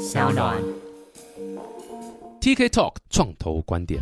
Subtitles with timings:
[0.00, 0.56] 小暖。
[2.40, 4.00] TK Talk 创投观点。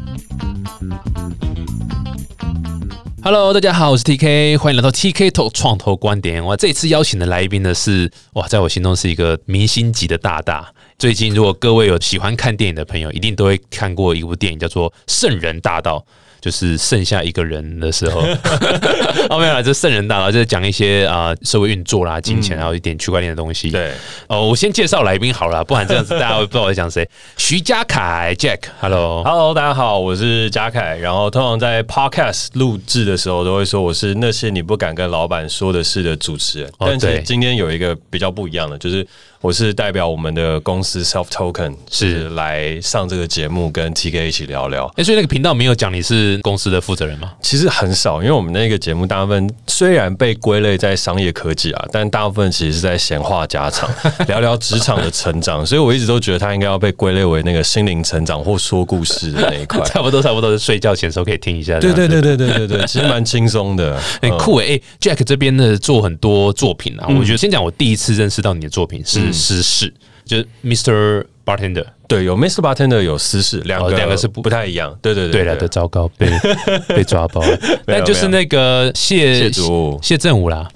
[3.21, 6.45] Hello，大家好，我是 TK，欢迎来到 TK Talk 创投观点。
[6.45, 10.72] 我这次邀请的来宾呢是哇，在我心中是一个明星级的大大。
[11.00, 15.99] 最近如果各位有喜欢看电影的朋友，一定都会看过一部电影，叫做《圣人大道》。
[16.41, 18.20] 就是剩下一个人的时候，
[19.29, 23.70] 哦没有啦，这圣人大佬就是讲一些啊、社会运作啦、金钱，还有一点区块链的东西。
[23.70, 23.93] 对，
[24.29, 27.09] 哦，我先介绍来宾好了，不然这样子大家会不知道我在讲谁。
[27.37, 30.96] 徐家凯 Jack，Hello，Hello，大家好，我是嘉凯。
[30.96, 36.68] 然后通常在 Podcast 录制的时候，都会说我是那些你不敢跟老板说的事的主持人。
[36.79, 39.07] 哦但是今天有一个比较不一样的，就是
[39.41, 44.92] 我是代表我们的公司 Self Token 是是来上这个节目，跟 TK 一起聊聊。
[44.96, 47.33] 哎、所以那个频道没有讲你是公司的负责人吗？
[47.41, 53.88] 其实很少，因为我们那个节目大部分虽然被归类在商业科技啊， 但大部分其实是在闲话家常，
[54.27, 55.65] 聊聊职场的成长。
[55.65, 59.80] 所以我一直都觉得它应该要被归类为那个心灵成长或说故事的那一块。
[59.87, 61.79] 差不多，差不多是睡觉前的时候可以听一下。
[61.79, 64.83] 对对对对对对对，其实蛮轻松的，很酷诶、欸。
[65.01, 69.93] Jack 这边呢做很多作品啊，嗯我觉得先讲我第一次认识到你的作品是诗事，
[70.25, 71.25] 就是 Mr.
[71.45, 71.84] Bartender。
[72.07, 72.61] 对，有 Mr.
[72.62, 74.97] Bartender 有私事，两哦个两个是不不太一样。
[75.03, 76.27] 对对对了，对的糟糕，被
[76.89, 77.59] 被抓包了。
[77.84, 79.53] 但就是那个谢谢
[80.01, 80.67] 谢振武啦，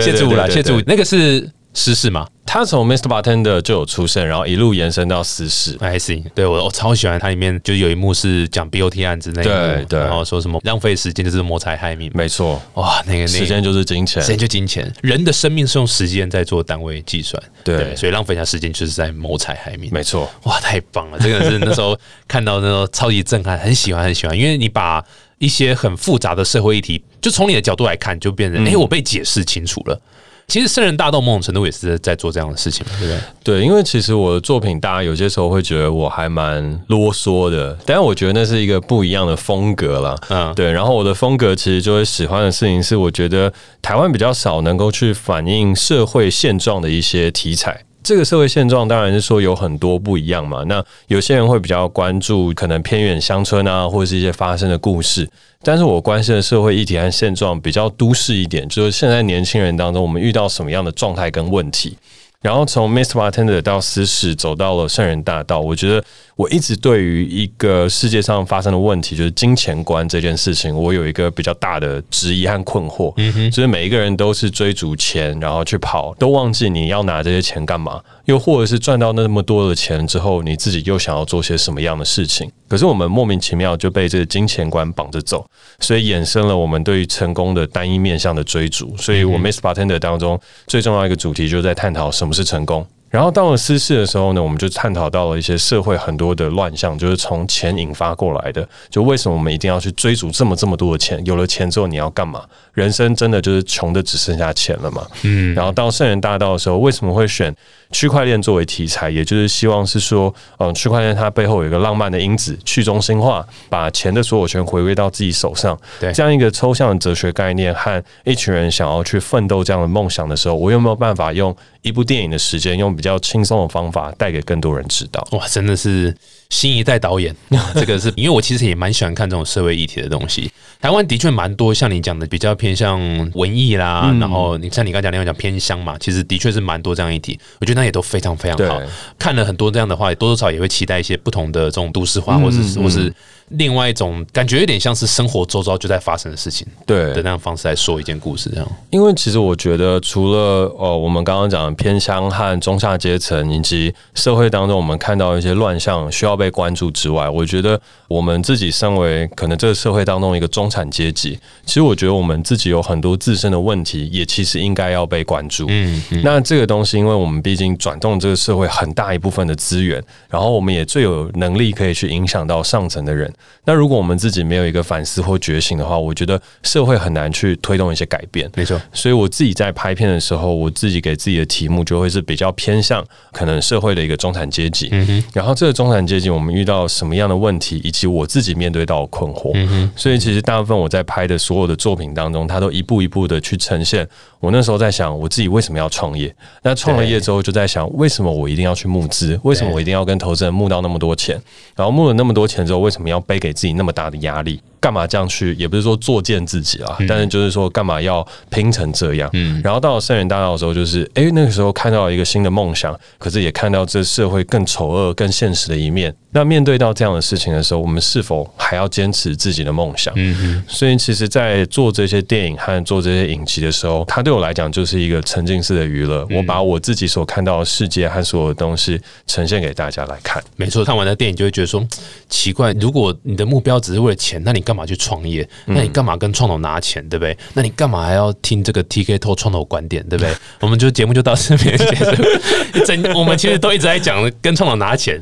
[0.00, 2.24] 谢振武啦， 谢振武那个是私事嘛？
[2.46, 3.08] 他从 Mr.
[3.08, 5.76] Bartender 就有出现，然后一路延伸到私事。
[5.80, 14.28] I see，对我我超喜欢它里面就有一幕是讲 BOT 案之类的，对对然后说什么浪费时间就是谋财害命，没错，哇，那个那个时间就是金钱时。
[14.28, 21.18] 间就金钱，人的生命是用时间在做单位计算，对所以浪费一下时间就是在谋财害命，没错，哇，太棒了！
[21.18, 25.04] 这个是那时候看到那时候超级震撼，很喜欢很喜欢，因为你把
[25.38, 30.00] 一些很复杂的社会议题，就从你的角度来看，就变成哎、诶我被解释清楚了。
[30.46, 33.20] 其实圣人大道某种程度也是在做这样的事情嘛，对不对？
[33.42, 40.16] 对，因为其实我的作品，大家有些时候会觉得我还蛮啰嗦的，但是我觉得那是一个不一样的风格啦。
[40.28, 40.70] 嗯嗯，对。
[40.70, 47.82] 然后我的风格其实就会喜欢的事情是，我觉得台湾比较少能够去反映社会现状的一些题材。
[48.04, 50.62] 这个社会现状当然是说有很多不一样嘛。
[50.68, 55.26] 那有些人会比较关注可能偏远乡村啊，或者是一些发生的故事。
[55.62, 61.96] 但是我关心的社会议题和现状比较都市一点，就是现在年轻人当中，我们遇到什么样的状态跟问题。
[62.42, 63.12] 然后从 Mr.
[63.12, 66.04] Bartender 到私事，走到了圣人大道，我觉得
[66.36, 73.12] 我一直对于一个世界上发生的问题，就是金钱观这件事情，我有一个比较大的质疑和困惑。
[73.18, 82.50] 嗯哼，就是每一个人都是追逐钱，然后去跑，都忘记你要拿这些钱干嘛，又或者是赚到那么多的钱之后，你自己又想要做些什么样的事情？
[82.66, 85.46] 可是我们莫名其妙就被这个金钱观绑着走，
[85.78, 88.96] 所以衍生了我们对于成功的单一面向的追逐。
[88.96, 89.58] 所以我 Mr.
[89.58, 92.84] Bartender 当中最重要一个主题就是在探讨什么是成功。
[93.14, 98.68] 然后到了私事的时候呢，我们就探讨到了一些社会很多的乱象，就是从钱引发过来的。
[98.90, 101.24] 就为什么我们一定要去追逐这么这么多的钱？
[101.24, 102.42] 有了钱之后你要干嘛？
[102.72, 105.06] 人生真的就是穷的只剩下钱了嘛？
[105.22, 105.54] 嗯。
[105.54, 107.54] 然后到圣人大道的时候，为什么会选
[107.94, 109.08] 区块链作为题材？
[109.08, 115.78] 也就是希望是说，嗯，区块链它背后有一个浪漫的因子，去中心化，把钱的所有权回归到自己手上。
[116.00, 125.24] 对这样一个抽象的哲学概念和一群人想要去奋斗这样的梦想的时候，我有没有办法用一部电影的时间，用比较轻松的方法带给更多人知道？
[125.30, 126.12] 哇，真的是
[126.50, 127.32] 新一代导演，
[127.74, 130.50] 这个是 因为我其实也蛮喜欢看这种社会议题的东西。
[130.80, 133.00] 台湾的确蛮多像你讲的比较偏向
[133.34, 138.80] 文艺啦，然后你像你刚才讲那样讲偏乡嘛，其实的确是蛮多这样议题，我觉得那也都非常非常好。
[139.18, 143.10] 看了很多这样的话，多多少少也会期待一些不同的这种都市化，或是或是
[143.56, 148.68] 另外一种感觉，有点像是生活周遭就在发生的事情对的那样方式来说一件故事，这样。
[148.90, 165.66] 因为其实我觉得，除了呃我们刚刚讲的偏乡和中下阶层，以及社会当中我们看到一些乱象需要被关注之外，我觉得我们自己身为可能这个社会当中一个中产阶级，其实我觉得我们自己有很多自身的问题，也其实应该要被关注。
[165.68, 173.32] 嗯嗯，那这个东西，因为我们毕竟转动这个社会很大一部分的资源，然后我们也最有能力可以去影响到上层的人。
[173.64, 178.50] 那如果我们自己没有一个反思或觉醒的话，我觉得社会很难去推动一些改变。
[178.54, 178.80] 没错。
[178.92, 184.88] 所以我自己在拍片的时候，我自己给自己的题目就会是比较偏向可能社会的一个中产阶级。
[184.92, 189.50] 嗯哼然后这个中产阶级我们遇到什么样的问题，以及我自己面对到的困惑。
[189.54, 194.06] 嗯哼所以其实大部分我在拍的所有的作品当中，它都一步一步的去呈现。
[194.40, 196.34] 我那时候在想，我自己为什么要创业？
[196.62, 199.40] 那创了业之后，就在想，为什么我一定要去募资？
[199.42, 201.40] 为什么我一定要跟投资人募到那么多钱？
[201.74, 204.60] 然后募了那么多钱之后，为什么要背给自己那么大的压力？
[204.84, 205.54] 干嘛这样去？
[205.54, 209.30] 也不是说作践自己啊，但是就是说干嘛要拼成这样？
[209.32, 216.14] 嗯，然后到了圣人大道的时候，就是哎，那个时候看到了一个新的梦想，可是也看到这社会更丑恶、更现实的一面。
[216.32, 220.12] 那面对到这样的事情的时候，我们是否还要坚持自己的梦想？
[220.16, 220.64] 嗯嗯。
[220.68, 226.26] 所以，其实，在做这些电影和做这些影集的时候，它对我来讲就是一个沉浸式的娱乐。
[226.30, 230.42] 我把我自己所看到的世界和所有的东西呈现给大家来看。
[230.56, 231.86] 没错，看完的电影就会觉得说
[232.28, 235.46] 奇怪：如果你的目标只是为了钱，那你干嘛去创业？
[235.66, 237.06] 那你干嘛跟创投拿钱？
[237.08, 237.36] 对不对？
[237.52, 240.02] 那你干嘛还要听这个 TK 透创投观点？
[240.08, 240.34] 对不对？
[240.60, 242.84] 我们就节目就到这边结束。
[242.86, 245.20] 整 我们其实都一直在讲跟创投拿钱，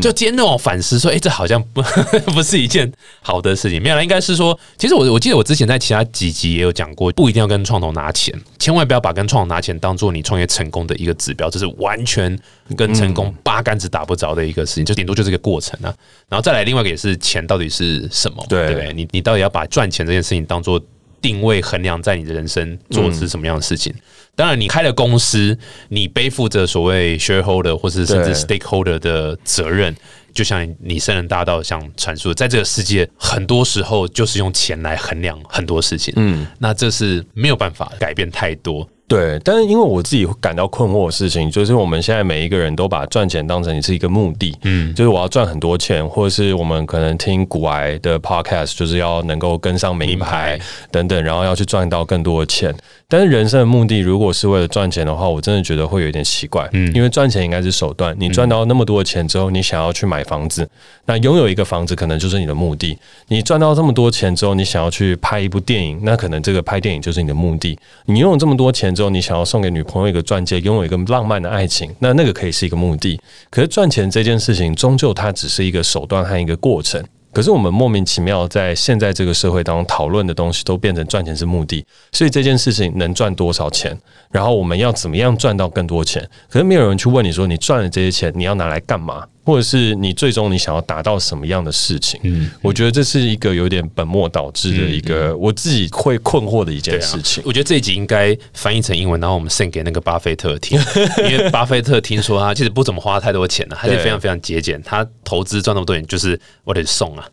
[0.00, 0.14] 就。
[0.14, 1.82] 今天那种反思说：“哎，这好像不
[2.32, 2.90] 不是一件
[3.20, 3.82] 好的事情。
[3.82, 12.38] 没有，应该是说，其实我我记得我之前在其他几集也有讲过，不一定要跟创投拿钱，千万不要把跟创投拿钱当做你创业成功的一个指标，这是完全
[12.76, 15.92] 跟成功八竿子打不着的一个事情，就顶多就是一个过程啊。
[16.28, 18.46] 然后再来，另外一个也是钱到底是什么？
[18.48, 18.92] 对不对？
[18.92, 20.80] 你你到底要把赚钱这件事情当做
[21.20, 23.92] 定位衡量，在你的人生做的是什么样的事情？
[24.36, 25.56] 当然，你开了公司，
[25.88, 29.94] 你背负着所谓 shareholder 或是甚至 stakeholder 的责任。
[30.32, 36.12] 就像你圣人大道想阐述，在这个世界，很多时候就是用钱来衡量很多事情。
[36.16, 38.88] 嗯，那这是没有办法改变太多。
[39.06, 44.56] 对，但是因为我自己感到困惑的事情，就是我们现在每一个人都把赚钱当成是一个目的。
[44.62, 50.58] 嗯，就是我要赚很多钱，或者是我们可能听古癌的 podcast，就是要能够跟上名牌
[50.90, 52.74] 等等，然后要去赚到更多的钱。
[53.06, 56.68] 但是人生的目的如果是为了赚钱的话，我真的觉得会有点奇怪。
[56.72, 58.16] 嗯，因为赚钱应该是手段。
[58.18, 60.68] 你赚到那么多的钱之后，你想要去买房子，
[61.04, 62.98] 那拥有一个房子可能就是你的目的。
[63.28, 67.78] 你赚到这么多钱之后，你想要去拍一部电影，那可能这个拍电影就是你的目的。
[68.06, 73.20] 你拥有这么多钱之后，你想要送给女朋友一个钻戒，拥有一个浪漫的爱情，那那个可以是一个目的。
[73.50, 77.04] 可是赚钱这件事情，终究它只是一个手段和一个过程。
[77.34, 83.98] 可是我们莫名其妙在现在这个社会当中讨论的东西都变成赚钱是目的，所以这件事情能赚多少钱，
[84.30, 86.26] 然后我们要怎么样赚到更多钱？
[86.48, 89.26] 可是没有人去问你说，你赚了这些钱，你要拿来干嘛？
[89.44, 92.18] 或者是你最终你想要达到什么样的事情？
[92.24, 97.42] 嗯，我觉得这是一个有点本末倒置的一个我自己会困惑的一件事情。
[97.46, 100.80] 我觉得这一集应该翻译成英文，然后我们 send 给那个巴菲特听，
[101.30, 104.80] 因为巴菲特听说他其实不怎么花太多钱的，他是非常非常节俭。
[104.82, 107.28] 他投资赚那么多钱，就是我得送啊！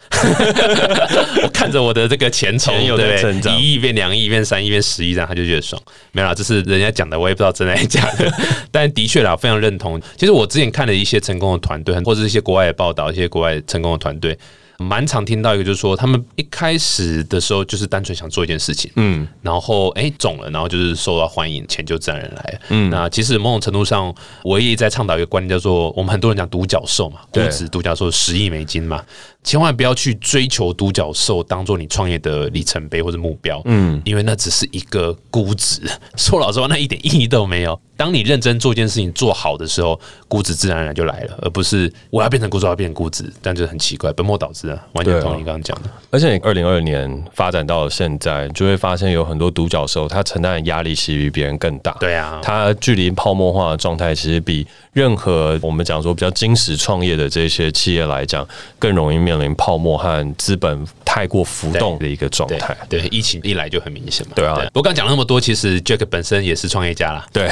[1.43, 3.21] 我 看着我的这个钱从对
[3.57, 5.81] 一亿变两亿变三亿变十亿，这样他就觉得爽。
[6.11, 8.29] 没有啦，这是人家讲的，我也不知道真的还是假的。
[8.69, 10.01] 但的确啦，非常认同。
[10.17, 12.00] 其实我之前看了一些成功的团队。
[12.03, 14.37] 或者一些国外的报道，一些国外成功的团队。
[14.77, 22.61] 蛮常听到一个，就是说他们一开始的时候就是单纯想做一件事情，嗯，然后哎中了，然后就是受到欢迎，钱就自然而然来。
[22.69, 24.11] 嗯，那其实某种程度上，
[24.43, 29.05] 我也在倡导一个观念，叫做我们很多人讲独角兽嘛，估值独角兽十亿美金嘛，
[29.43, 35.81] 千万不要去追求独角兽当做你创业的里程碑或者目标，嗯，因为那只是一个估值。
[36.15, 37.79] 说老实话，那一点意义都没有。
[37.97, 44.87] 当你认真做一件事情做好的时候，估值自然而然就来了，而不是我要变成估值，要变成估值，但就很奇怪，本末倒置啊。
[44.93, 51.95] 完全同意刚刚讲的，而且二零二二年发展到了现在，就会发现有很多独角兽，它承担的压力其实比别人更大。
[51.99, 58.47] 对啊，它距离泡沫化的状态，其实比任何我们讲说比较金石创业的这些企业来讲，
[58.77, 62.75] 更容易面临泡沫和资本太过浮动的一个状态。
[62.89, 64.33] 对，疫情一来就很明显嘛。
[64.35, 67.25] 对啊，我刚讲了那么多，其实 Jack 本身也是创业家啦。
[67.31, 67.49] 对，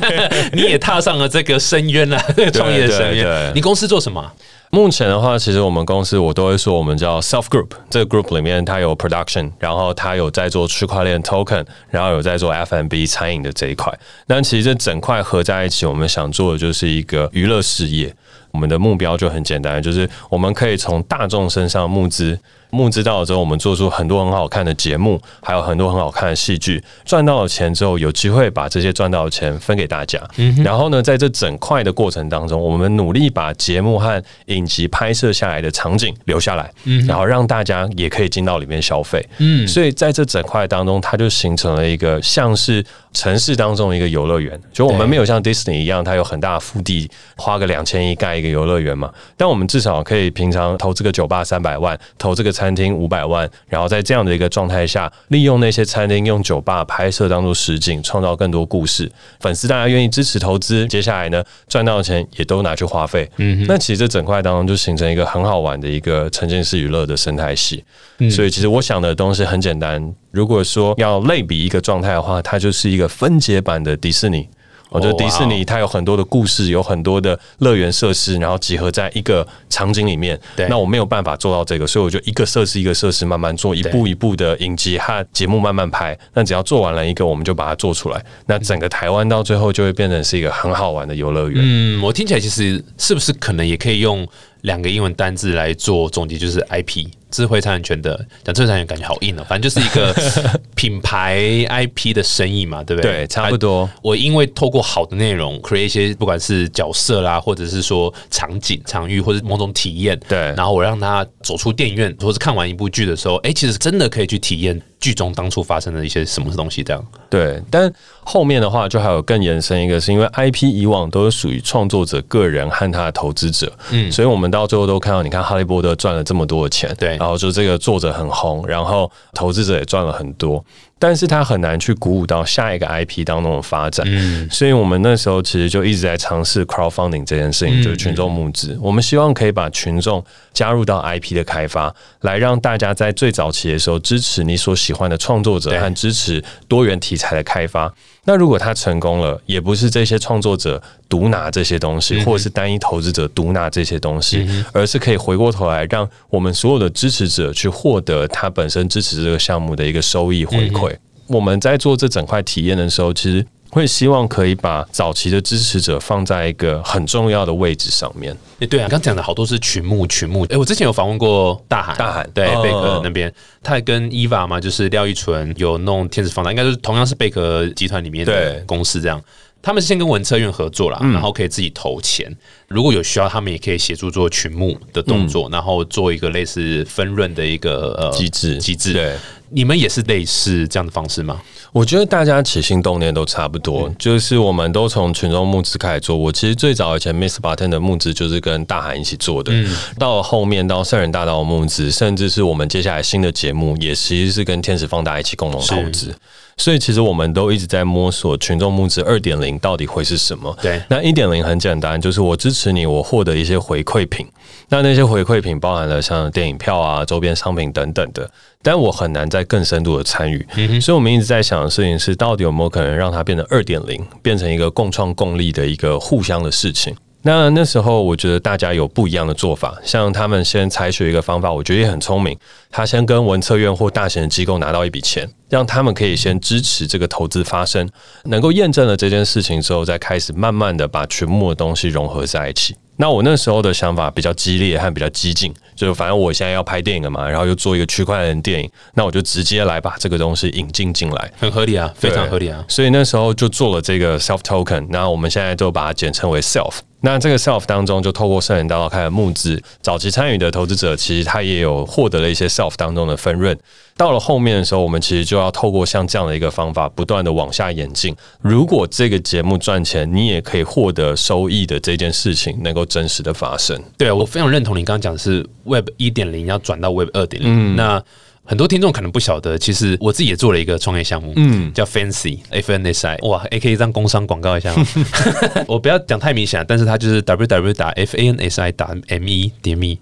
[0.52, 2.18] 你也踏上了这个深渊 了，
[2.52, 3.52] 创业的深渊。
[3.54, 4.32] 你公司做什么？
[4.70, 7.70] 目前的话，其实我们公司我都会说，我们叫 self group。
[7.88, 13.90] 这个 group 里面，它有 production，然后它有在做区块链 token，然后有在做 FMB 餐饮的这一块。
[14.26, 18.14] 但其实这整块合在一起，我们想做的就是一个娱乐事业。
[18.50, 22.38] 我们的目标就很简单，就是我们可以从大众身上募资。
[22.70, 26.84] 募资到了之后，我们做出很多很好看的节目，还有很多很好看的戏剧。
[27.02, 30.20] 赚到了钱之后，有机会把这些赚到的钱分给大家。
[30.62, 36.70] 然后呢，在这整块的过程当中，我们努力把节目和影集拍摄下来的场景留下来，
[37.06, 39.26] 然后让大家也可以进到里面消费。
[39.38, 42.84] 嗯，所以在这整块当中，它就形成了一个像是
[43.14, 44.60] 城市当中一个游乐园。
[44.72, 49.10] 就我们没有像 Disney 一样，它有很大的腹地，花个两千亿盖一个游乐园嘛。
[49.38, 52.52] 但我们至少可以平常投这个酒吧三百万，投这个。
[52.58, 59.08] 餐厅五百万，然后在这样的一个状态下，利用那些餐厅用酒吧拍摄当做实景，创造更多故事。
[59.38, 63.30] 粉丝大家愿意支持投资，接下来呢赚到的钱也都拿去花费。
[63.36, 67.84] 嗯，那其实这整块当中就形成一个很好玩的一个沉浸式娱乐的生态系。
[68.28, 74.48] 所以其实我想的东西很简单，如果说要类比一个状态的话，它就是一个分解版的迪士尼。
[74.90, 80.40] 我觉得哦迪士尼它有很多的故事，有很多的乐园设施，然后集合在一个场景里面。
[80.56, 86.18] 对那我没有办法做到这个，所以我就一个设施一个设施慢慢做，一步一步的影集和节目慢慢拍。
[86.32, 88.24] 那只要做完了一个，我们就把它做出来。
[88.46, 91.60] 那整个台湾到最后就会变成是一个很好玩的游乐园。
[91.62, 94.26] 嗯，我听起来其实是不是可能也可以用
[94.62, 100.14] 两个英文单字来做总结，就是 IP 智慧财产权的讲智慧财产权感觉好硬哦，反正就是一个
[100.74, 103.12] 品牌 IP 的生意嘛，对不对？
[103.12, 103.88] 对，差不多。
[104.02, 117.04] 我因为透过好的内容，create 一些不管是角色啦，或者是说场景、场域，或者某种体验，对然后我让他走出电影院，或是看完一部剧的时候，哎、其实真的可以去体验剧中当初发生的一些什么东西，这样。
[117.28, 117.92] 对，但
[118.22, 130.64] 后面的话就还有更延伸一个，是因为 IP 以往都是属于创作者个人和他的投资者，嗯，所以我们到最后都看到，你看哈利波特赚了这么多的钱，对然后就这个作者很红，然后投资者也赚了很多，
[130.98, 147.92] 但是他很难去鼓舞到下一个 IP 当中的发展，嗯，所以我们那时候其实就一直在尝试 crowdfunding 这件事情，就是群众募资，我们希望可以把群众加入到 IP 的开发，来让大家在最早期的时候支持你所喜欢的创作者和支持多元题材的开发。
[148.28, 160.94] 那如果他成功了，也不是这些创作者独拿这些东西，或者是单一投资者独拿这些东西，而是可以回过头来，让我们所有的支持者去获得他本身支持这个项目的一个收益回馈。
[161.28, 168.36] 我们在做这整块体验的时候，其实会希望可以把早期的支持者放在一个很重要的位置上面。
[168.60, 170.46] 哎、对啊，刚讲的好多是群目群目。
[170.50, 173.32] 哎、我之前有访问过大海，大海对、哦贝壳那边，
[173.62, 179.22] 他还跟伊娃嘛，就是廖一纯有弄天使放大，应该就是同样是贝壳集团里面的对公司这样。
[179.60, 182.32] 他们是先跟文策院合作啦，然后可以自己投钱，
[182.68, 188.92] 如果有需要，他们也可以协助做群募的动作，然后做一个类似分润的一个呃机制机制。
[188.92, 189.16] 对，
[189.50, 191.42] 你们也是类似这样的方式吗？
[191.72, 196.16] 我觉得大家起心动念都差不多，就是我们都从群众募资开始做。
[196.16, 199.52] 我其实最早以前 Miss Button 的募资就是跟大韩一起做的，
[199.98, 206.14] 到了后面到圣人大道的募资，甚至是我们接下来新的节目，也其实是跟天使放大一起共同投资。
[206.56, 210.56] 所以其实我们都一直在摸索群众募资二点零到底会是什么。
[210.60, 214.26] 对那一点零很简单，就是我支持你，我获得一些回馈品。
[214.70, 218.30] 那那些回馈品包含了像电影票啊、周边商品等等的，
[218.62, 220.46] 但我很难再更深度的参与。
[220.80, 226.94] 所以我们一直在想的事情是，到底有没有可能让它变成二点零，变成一个共创共利的一个互相的事情。
[227.22, 232.38] 那那时候，我觉得大家有不一样的做法，像他们先采取一个方法，我觉得也很聪明。
[232.70, 237.88] 他先跟文策院或大型的机构拿到一笔钱，让他们可以先支持这个投资发生，
[238.24, 242.76] 能够验证了这件事情之后，再开始慢慢的把全部的东西融合在一起。
[243.00, 251.32] 那我那时候的想法比较激烈和比较激进，就是反正我现在要拍电影了嘛，然后又做一个区块链电影，那我就直接来把这个东西引进进来。
[251.38, 252.64] 很合理啊，非常合理啊。
[252.68, 256.80] 所以那时候就做了这个 self token，那我们现在都把它简称为 self。
[257.00, 263.56] 那这个 self 当中，就透过圣人大道开始募资，早期参与的投资者其实他也有获得了一些 self 当中的分润。
[263.96, 268.14] 到了后面的时候，我们其实就要透过像这样的一个方法，不断的往下演进。
[268.40, 273.80] 如果这个节目赚钱，你也可以获得收益的这件事情，能够真实的发生。
[273.96, 277.74] 对，我非常认同你刚刚讲的是 Web 一点零要转到 Web 二点零。
[277.74, 278.02] 那
[278.48, 284.86] 很多听众可能不晓得，其实我自己也做了一个创业项目，嗯，叫 Fancy F N S I，哇，A K 让工商广告一下吗，
[285.68, 289.98] 我不要讲太明显，但是它就是 W W 打 F A N S I 打 M E 点 me，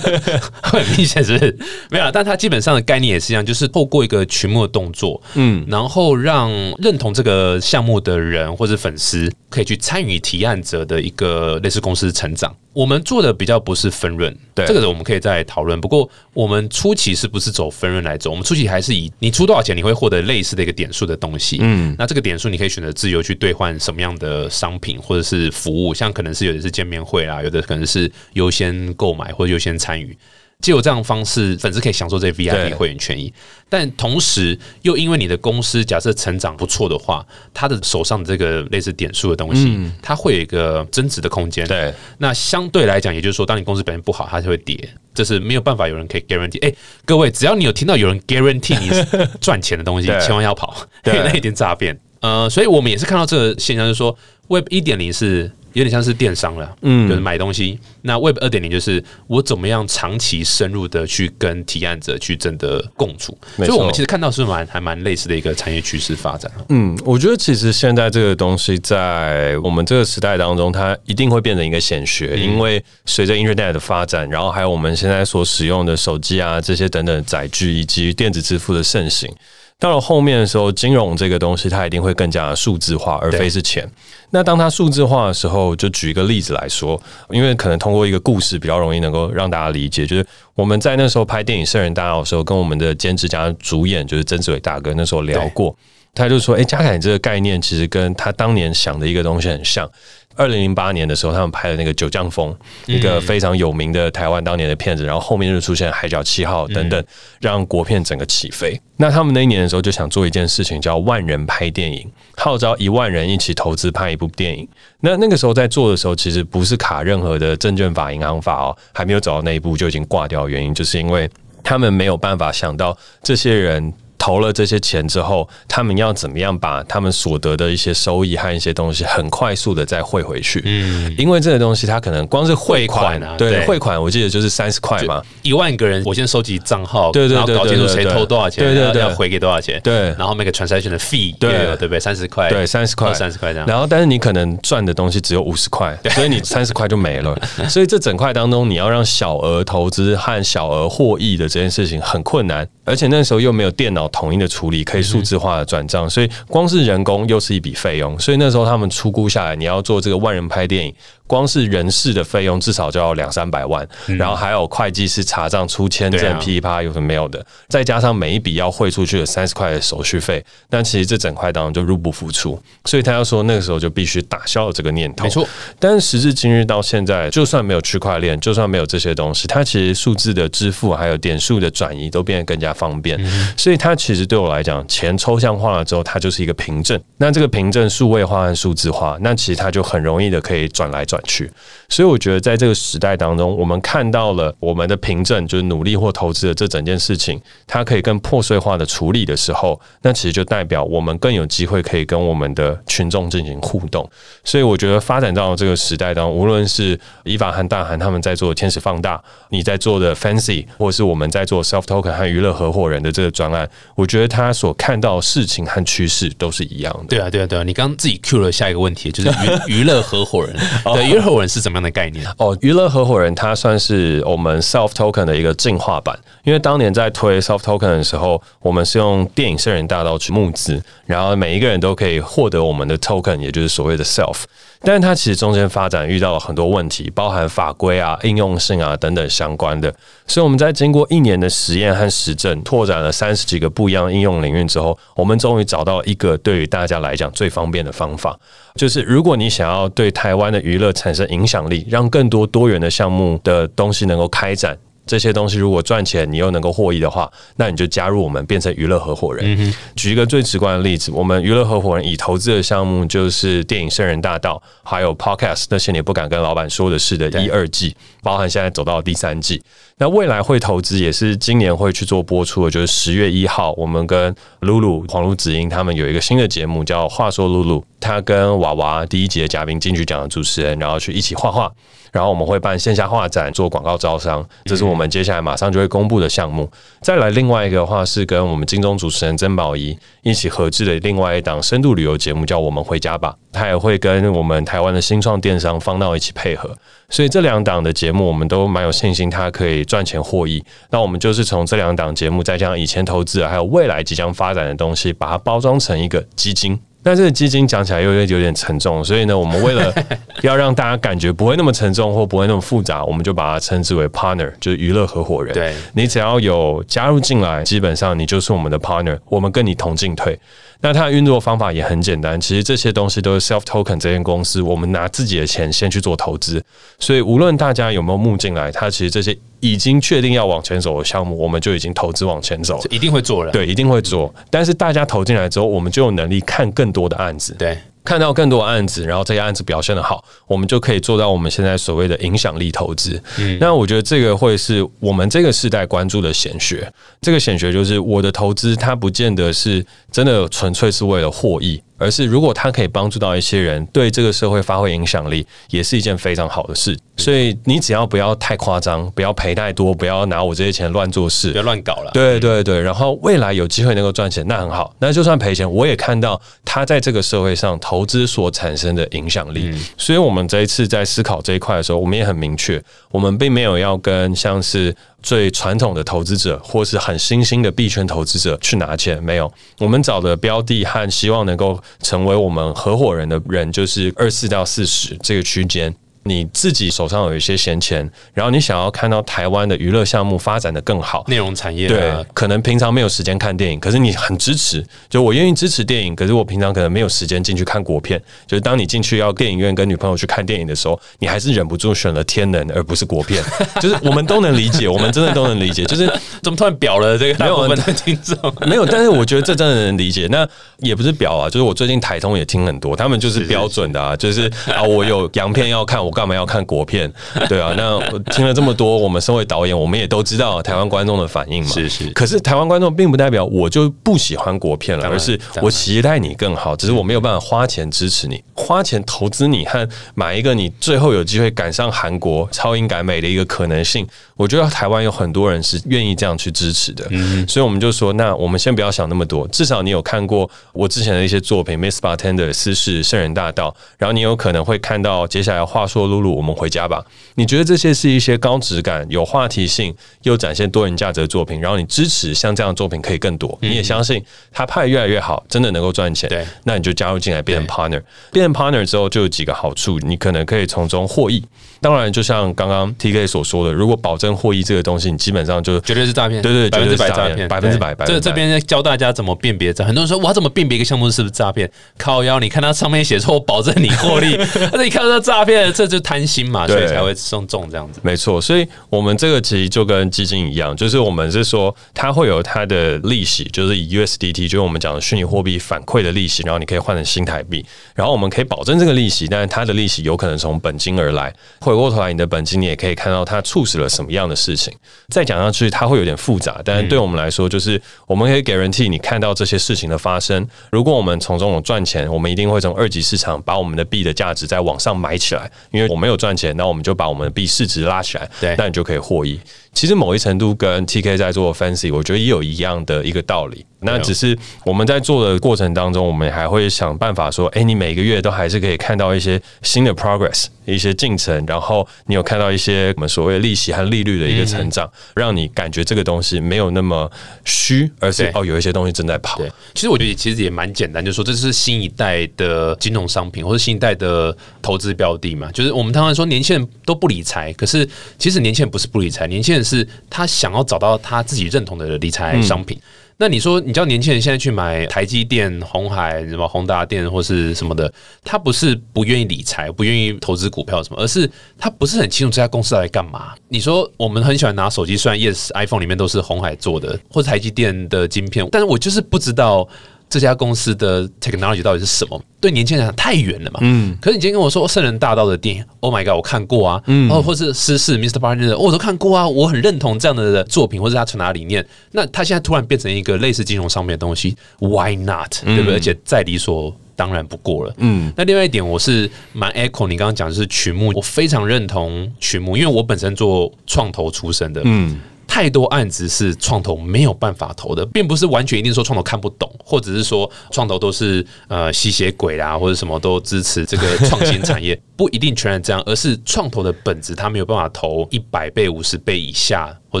[0.62, 1.58] 很明显是不是
[1.90, 12.56] 没有啦，但它基本上的概念也是一样，就是透过一个群目的动作，嗯，然后让认同这个项目的人或者粉丝可以去参与提案者的一个类似公司成长。
[12.72, 15.80] 我们做的比较不是分润，对这个我们可以再讨论。
[15.80, 18.30] 不过我们初期是不是走分润来走？
[18.30, 21.58] 我们初期还是以你出多少钱，你会获得类似的一个点数的东西。
[21.60, 30.16] 嗯，那这个点数你可以选择自由去兑换什么样的商品或者是服务，像可能是有的是见面会啦，有的可能是优先购买或者优先参与。
[30.60, 33.32] 借由这样的方式，粉丝可以享受这些 VIP 对会员权益，
[33.68, 37.24] 但同时又因为你的公司假设成长不错的话，
[37.54, 41.66] 他的手上的这个类似点数的东西，它会有一个增值的空间。
[41.66, 44.76] 对，那相对来讲，也就是说，当你公司表现不好，它就会跌，
[45.14, 46.62] 这是没有办法有人可以 guarantee。
[46.66, 46.72] 哎、
[47.04, 50.74] 各位，只要你有听到有人 guarantee 你赚钱的东西， 对千万要跑，
[51.04, 51.98] 因对为那一点诈骗。
[52.20, 54.14] 呃，所以我们也是看到这个现象，就是说
[54.50, 57.78] Web 一点零是有点像是电商了，嗯，就是买东西。
[58.02, 66.50] 那 Web 二点零就是我怎么样长期深入的去跟提案者去真的共处，所以我们其实看到是蛮还蛮类似的一个产业趋势发展。
[66.70, 79.32] 嗯，我觉得其实现在这个东西在我们这个时代当中，它一定会变成一个显学，因为随着 Internet 的发展，然后还有我们现在所使用的手机啊这些等等载具，以及电子支付的盛行。
[79.80, 83.90] 到了后面的时候，金融这个东西它一定会更加数字化，而非是钱。
[84.28, 95.74] 那当它数字化的时候，就举一个例子来说，因为可能通过一个故事比较容易能够让大家理解，就是我们在那时候拍电影《圣人大道》的时候，跟我们的监制加主演就是曾志伟大哥那时候聊过，
[96.14, 99.90] 他就说：“哎，加凯这个概念其实跟他当年想的一个东西很像。”
[100.36, 102.50] 二零零八年的时候，他们拍了那个《九降风》，
[102.86, 107.04] 一个非常有名的台湾当年的片子，然后后面就出现《海角七号》等等，
[107.40, 108.80] 让国片整个起飞。
[108.96, 114.66] 那他们那一年的时候就想做一件事情，叫万人拍电影，号召一万人一起投资拍一部电影。
[115.00, 120.48] 那那个时候在做的时候，其实不是卡任何的证券法、银行法哦，还没有走到那一步就已经挂掉。
[120.48, 121.28] 原因就是因为
[121.62, 123.92] 他们没有办法想到这些人。
[124.20, 130.62] 投了这些钱之后，他们要怎么样把他们所得的一些收益和一些东西很快速的再汇回去？
[130.64, 141.70] 嗯，因为这个东西它可能光是汇款啊，对汇款，我记得就是三十块嘛，一万个人，我先收集账号，对对对，搞清楚谁投多少钱，对对对，要回给多少钱，对，然后每个 transaction 的 fee，对。
[141.80, 142.00] 对不对？
[142.00, 143.66] 三十块，对，三十块，三十块这样。
[143.66, 147.34] 然后，但是你可能赚的东西只有五十块，所以你三十块就没了。
[147.70, 154.80] 所以这整块当中，你要让小额投资和小额获益的这件事情很困难，而且那时候又没有电脑统一的处理。
[154.90, 160.92] 可以数字化的转账，所以光是人工又是一笔费用，所以那时候他们出估下来，你要做这个万人拍电影。
[161.30, 163.86] 光是人事的费用至少就要两三百万，
[164.18, 175.22] 然后还有会计师查账、出签证、噼里啪有什么没有的，再加上每一笔要汇出去的三十块的手续费，但其实这整块当中就入不敷出，所以他要说那个时候就必须打消了这个念头。
[175.22, 175.46] 没错，
[175.78, 183.16] 但是时至今日到现在，就算没有区块链，就算没有这些东西，它其实数字的支付还有点数的转移都变得更加方便，
[183.56, 187.00] 所以它其实对我来讲，钱抽象化了之后，它就是一个凭证。
[187.18, 191.19] 那这个凭证数位化和数字化，那其实它就很容易的可以转来转。
[191.22, 191.50] 去，
[191.88, 204.08] 所以我觉得在这个时代当中，我们看到了我们的凭证，就是努力或投资的这整件事情，它可以更破碎化的处理的时候，那其实就代表我们更有机会可以跟我们的群众进行互动。
[204.42, 217.08] 所以我觉得发展到这个时代当中，无论是伊法和大韩他们在做天使放大，你在做的 Fancy，或是我们在做 Self Token 和娱乐合伙人的这个专案，我觉得他所看到事情和趋势都是一样的。
[217.08, 217.62] 对啊，对啊，对啊！
[217.62, 219.28] 你刚刚自己 Q 了下一个问题，就是
[219.66, 220.56] 娱 娱乐合伙人。
[220.94, 221.09] 对。
[221.10, 222.24] 娱乐合伙人是怎么样的概念？
[222.38, 226.16] 哦，娱乐合伙人它算是我们 Self Token 的一个进化版。
[226.44, 234.44] 因为当年在推 Self Token 的时候，我们是用电影圣人大道去募资，然后每一个人都可以获得我们的 Token，也就是所谓的 Self。
[234.82, 239.94] 但是它其实中间发展遇到了很多问题，包含法规啊、应用性啊等等相关的。
[240.26, 248.38] 所以我们在经过一年的实验和实证，拓展了三十几个不一样的应用领域之后，我们终于找到一个对于大家来讲最方便的方法。
[248.74, 254.78] 就是如果你想要对台湾的娱乐产生影响力，让更多多元的项目的东西能够开展。
[255.10, 259.74] 这些东西如果赚钱，你又能够获益的话，那你就加入我们，变成娱乐合伙人。
[259.96, 269.60] 举一个最直观的例子，我们娱乐合伙人已投资的项目就是电影《圣人大道》，还有 Podcast 那些你不敢跟老板说的事的一二季，包含现在走到第三季。
[269.98, 281.70] 那未来会投资也是今年会去做播出的，就是十月一号，我们跟露露黄露子英他们有一个新的节目叫《话说露露》，他跟娃娃第一集的嘉宾金曲奖的主持人，然后去一起画画。
[282.12, 286.70] 然后我们会办线下画展，做广告招商，这是我们接下来马上就会公布的项目。
[287.00, 293.34] 再来另外一个的话，是跟我们金钟主持人曾宝仪一起合制的另外一档深度旅游节目，叫《我们回家吧》。
[293.52, 296.76] 他也会跟我们台湾的新创电商方闹一起配合，
[297.08, 300.64] 所以这两档的节目我们都蛮有信心，它可以赚钱获益。
[300.90, 306.78] 那我们就是从这两档节目，再加上以前投资还有未来即将发展的东西，把它包装成一个基金。
[307.02, 309.92] 但这个基金讲起来又有点沉重，所以呢，我们为了
[310.42, 315.54] 要让大家感觉不会那么沉重或不会那么复杂，我们就把它称之为 partner，就是娱乐合伙人。
[315.54, 320.38] 对你只要有加入进来，基本上你就是我们的 partner，我们跟你同进退。
[320.82, 326.64] 那它的运作方法也很简单，其实这些东西都是 Self Token 这间公司，我们拿自己的钱先去做投资，
[326.98, 334.34] 所以无论大家有没有募进来，它其实这些已经确定要往前走的项目，我们就已经投资往前走，一定会做了，对，一定会做。
[334.50, 337.76] 但是大家投进来之后，我们就有能力看更多的案子，对。
[338.10, 343.22] 看到更多案子，然后这些案子表现的好，我们就可以做到我们现在所谓的影响力投资。
[343.38, 346.92] 嗯，那我觉得这个会是我们这个时代关注的显学。
[347.20, 351.80] 这个显学就是我的投资，它不见得是真的纯粹是为了获益。
[352.00, 356.98] 而是，如果它可以帮助到一些人，对这个社会发挥影响力，也是一件非常好的事。
[357.18, 362.10] 所以，你只要不要太夸张，不要赔太多，不要拿我这些钱乱做事，不要乱搞了。
[362.14, 364.94] 对对对，然后未来有机会能够赚钱，那很好。
[364.98, 369.70] 那就算赔钱，我也看到他在这个社会上投资所产生的影响力。
[369.98, 379.52] 所以，我们这一次在思考这一块的时候，我们也很明确，我们并没有要跟像是最传统的投资者，或是很新兴的币圈投资者去拿钱，没有。
[379.78, 385.94] 我们找的标的和希望能够成为我们合伙人的人，就是二四到四十这个区间。
[386.24, 398.20] 你自己手上有一些闲钱，然后你想要看到台湾的娱乐项目发展的更好，内容产业对啊，，可能平常没有时间看电影，可是你很支持，就我愿意支持电影，可是我平常可能没有时间进去看国片。
[398.46, 403.42] 就是当你进去要电影院跟女朋友去看电影的时候，你还是忍不住选了天能而不是国片。
[403.80, 406.06] 就是我们都能理解，我们真的都能理解，就是
[406.42, 408.36] 怎么突然表了这个大没有部分的听众？
[408.68, 410.26] 没有，但是我觉得这真的能理解。
[410.30, 410.46] 那
[410.78, 417.10] 也不是表啊，就是我最近台通也听很多，他们就是标准的啊，就是啊，我有洋片要看，我干嘛要看国片？
[417.48, 421.70] 对啊，那我听了这么多，我们身为导演，我们也都知道台湾观众的反应嘛。
[421.70, 434.04] 是是可是台湾观众并不代表我就不喜欢国片了，而是我期待你更好，只是我没有办法花钱支持你，花钱投资你和买一个你最后有机会赶上韩国超英赶美的一个可能性。
[434.34, 447.04] 我觉得台湾有很多人是愿意这样去支持的，嗯所以我们就说，那我们先不要想那么多，至少你有看过我之前的一些作品，《Miss Bartender》、《私事》、《圣人大道》，然后你有可能会看到接下来话说露露，我们回家吧。
[447.34, 458.02] 你觉得这些是一些高质感、有话题性又展现多元价值的作品，然后你支持像这样的作品可以更多，你也相信他拍得越来越好，真的能够赚钱，对那你就加入进来变成 partner。
[458.32, 461.44] 变成 partner 之后，就有几个好处，你可能可以从中获益。
[461.80, 471.70] 当然，就像刚刚 T K 所说的，如果保证获益这个东西，你基本上就绝对是诈骗，对对百分之百绝对是诈骗，百分之百这这边教大家怎么辨别诈，很多人说我怎么辨别一个项目是不是诈骗？
[471.96, 474.36] 靠腰，你看它上面写说我保证你获利，
[474.70, 478.00] 但是你看到它诈骗，这就贪心嘛，所以才会送中这样子。
[478.02, 487.64] 没错，所以我们这个其实就跟基金一样，就是我们是说它会有它的利息，就是以 USDT，就是我们讲的虚拟货币反馈的利息，然后你可以换成新台币，
[487.94, 491.32] 然后我们可以保证这个利息，但是它的利息有可能从本金而来。
[491.70, 494.72] 回过头来，你的本金你也可以看到它促使了什么样的事情。
[495.08, 500.46] 再讲下去，它会有点复杂，但是对我们来说，就是我们可以 guarantee 你看到这些事情的发生。
[500.72, 509.38] 如果我们从中有赚钱，我们一定会从二级市场把我们的币的价值再往上买起来，因为我没有赚钱，那我们就把我们的币市值拉起来，对那你就可以获益。
[509.72, 513.64] 其实某一程度跟 TK 在做 fancy，我觉得也有一样的一个道理。
[513.82, 527.10] 那只是我们在做的过程当中，我们还会想办法说，哎、你每个月都还是可以看到一些新的 progress，一些进程，然后你有看到一些我们所谓利息和利率的一个成长，让你感觉这个东西没有那么
[527.46, 529.38] 虚，而是哦有一些东西正在跑。
[529.38, 535.50] 对，其实我觉得其实也蛮简单，就是说这是新一代的金融商品或者新一代的投资标的嘛。
[535.52, 542.80] 就是我们常常说年轻人都不理财，可是其实年轻人不是不理财，年轻人是他想要找到他自己认同的理财商品。
[543.16, 547.92] 那你说，你叫年轻人现在去买台积电、红海、什么宏达电或是什么的，
[548.24, 553.34] 他不是不愿意理财，不愿意投资股票什么，而是他不是很清楚这家公司来干嘛。
[553.48, 559.68] 你说我们很喜欢拿手机，虽然 Yes iPhone 里面都是红海做的或者台积电的晶片，但是我就是不知道。
[560.10, 562.20] 这家公司的 technology 到底是什么？
[562.40, 563.60] 对年轻人来讲太远了嘛。
[563.62, 563.96] 嗯。
[564.00, 566.82] 可是你今天跟我说《圣人大道》的电影，Oh my god，我看过啊。
[566.86, 567.08] 嗯。
[567.08, 568.18] 哦，或是《失事》Mr.
[568.18, 569.26] Barnes 的，我都看过啊。
[569.26, 571.64] 我很认同这样的作品，或者他传达理念。
[571.92, 575.74] 那他现在突然变成一个类似金融上面的东西，Why not？、对不对？
[575.74, 577.74] 而且再理所当然不过了。
[577.76, 578.12] 嗯。
[578.16, 584.60] 那另外一点，我是蛮 echo 你刚刚讲的是曲目，我非常认同曲目，因为我本身做创投出身的。
[584.64, 584.98] 嗯。
[585.30, 600.00] 太多案子是创投没有办法投的，并不是完全一定说创投看不懂，或者是说创投都是呃吸血鬼啦，或者什么都支持这个创新产业， 不一定全然这样，而是创投的本质，它没有办法投一百倍、五十倍以下或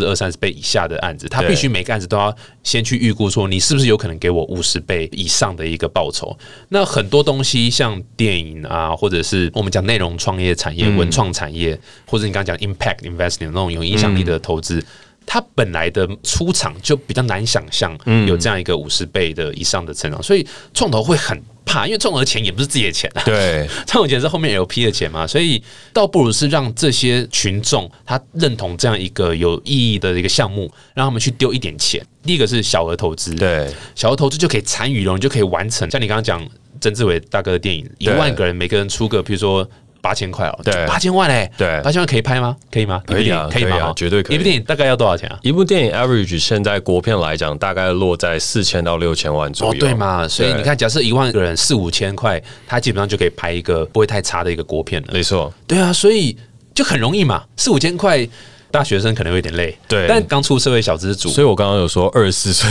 [0.00, 6.36] 者二三十倍以下的案子，它必须每个案子都要先去预估说你是不是有可能给我五十倍以上的一个报酬。
[6.70, 14.84] 那很多东西像电影啊，或者是我们讲内容创业产业、文创产业，或者你刚刚讲 impact investing 那种有影响力的投资。
[15.32, 25.62] 它本来的出场就比较难想象有这样一个五十倍的以上的成长，所以创投会很怕，因为创投的钱也不是自己的钱啊，对， 创投钱是后面 LP 的钱嘛，所以
[25.92, 32.04] 倒不如是让这些群众他认同这样一个有意义的一个项目，让他们去丢一点钱。
[32.24, 35.88] 第一个是小额投资，对，小额投资就可以参与了，你就可以完成。
[35.88, 36.44] 像你刚刚讲
[36.80, 39.64] 曾志伟大哥的电影，一对万个人每个人出个，比如说。
[40.00, 42.56] 八千块哦，对八千万嘞，对八千万可以拍吗？
[42.70, 43.02] 可以吗？
[43.06, 45.38] 可以啊可以啊哦绝对可以一部电影大概要多少钱啊？
[45.42, 49.80] 一部电影 average 现在国片来讲，大概落在四千到六千万左哦，右。
[49.80, 50.26] 对嘛？
[50.26, 55.08] 所以你看，假设一万个人四五千块，他基本上就可以拍一个不会太差的一个国片了。
[55.12, 56.36] 没错，对啊，所以
[56.74, 58.28] 就很容易嘛，四五千块。
[58.70, 60.06] 大学生可能有点累，对。
[60.08, 62.70] 但刚出社会小资主，所以我刚刚有说二十四岁，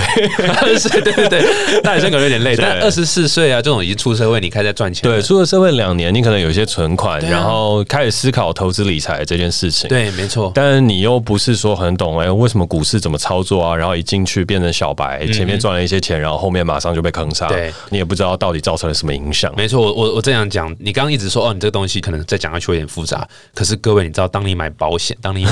[0.78, 1.44] 是，对对对，
[1.82, 7.30] 大学生可能有点累，但二十四岁啊，这种已经出社会，你开始在赚钱，对，出了社会两年，你可能有一些存款，啊。
[7.30, 9.88] 然后开始思考投资理财这件事情。
[9.90, 13.76] 对，没错，但你又不是说很懂哎、为什么股市怎么操作啊？
[13.76, 17.74] 然后一进去变成小白，前面赚了一些钱，然后后面马上就被坑杀，嗯对。
[17.90, 19.54] 你也不知道到底造成了什么影响。
[19.56, 23.28] 没错，我我我这样讲，你刚刚一直说哦，你这个东西可能再讲下去有点复杂。
[23.54, 25.52] 可是各位，你知道，当你买保险，当你买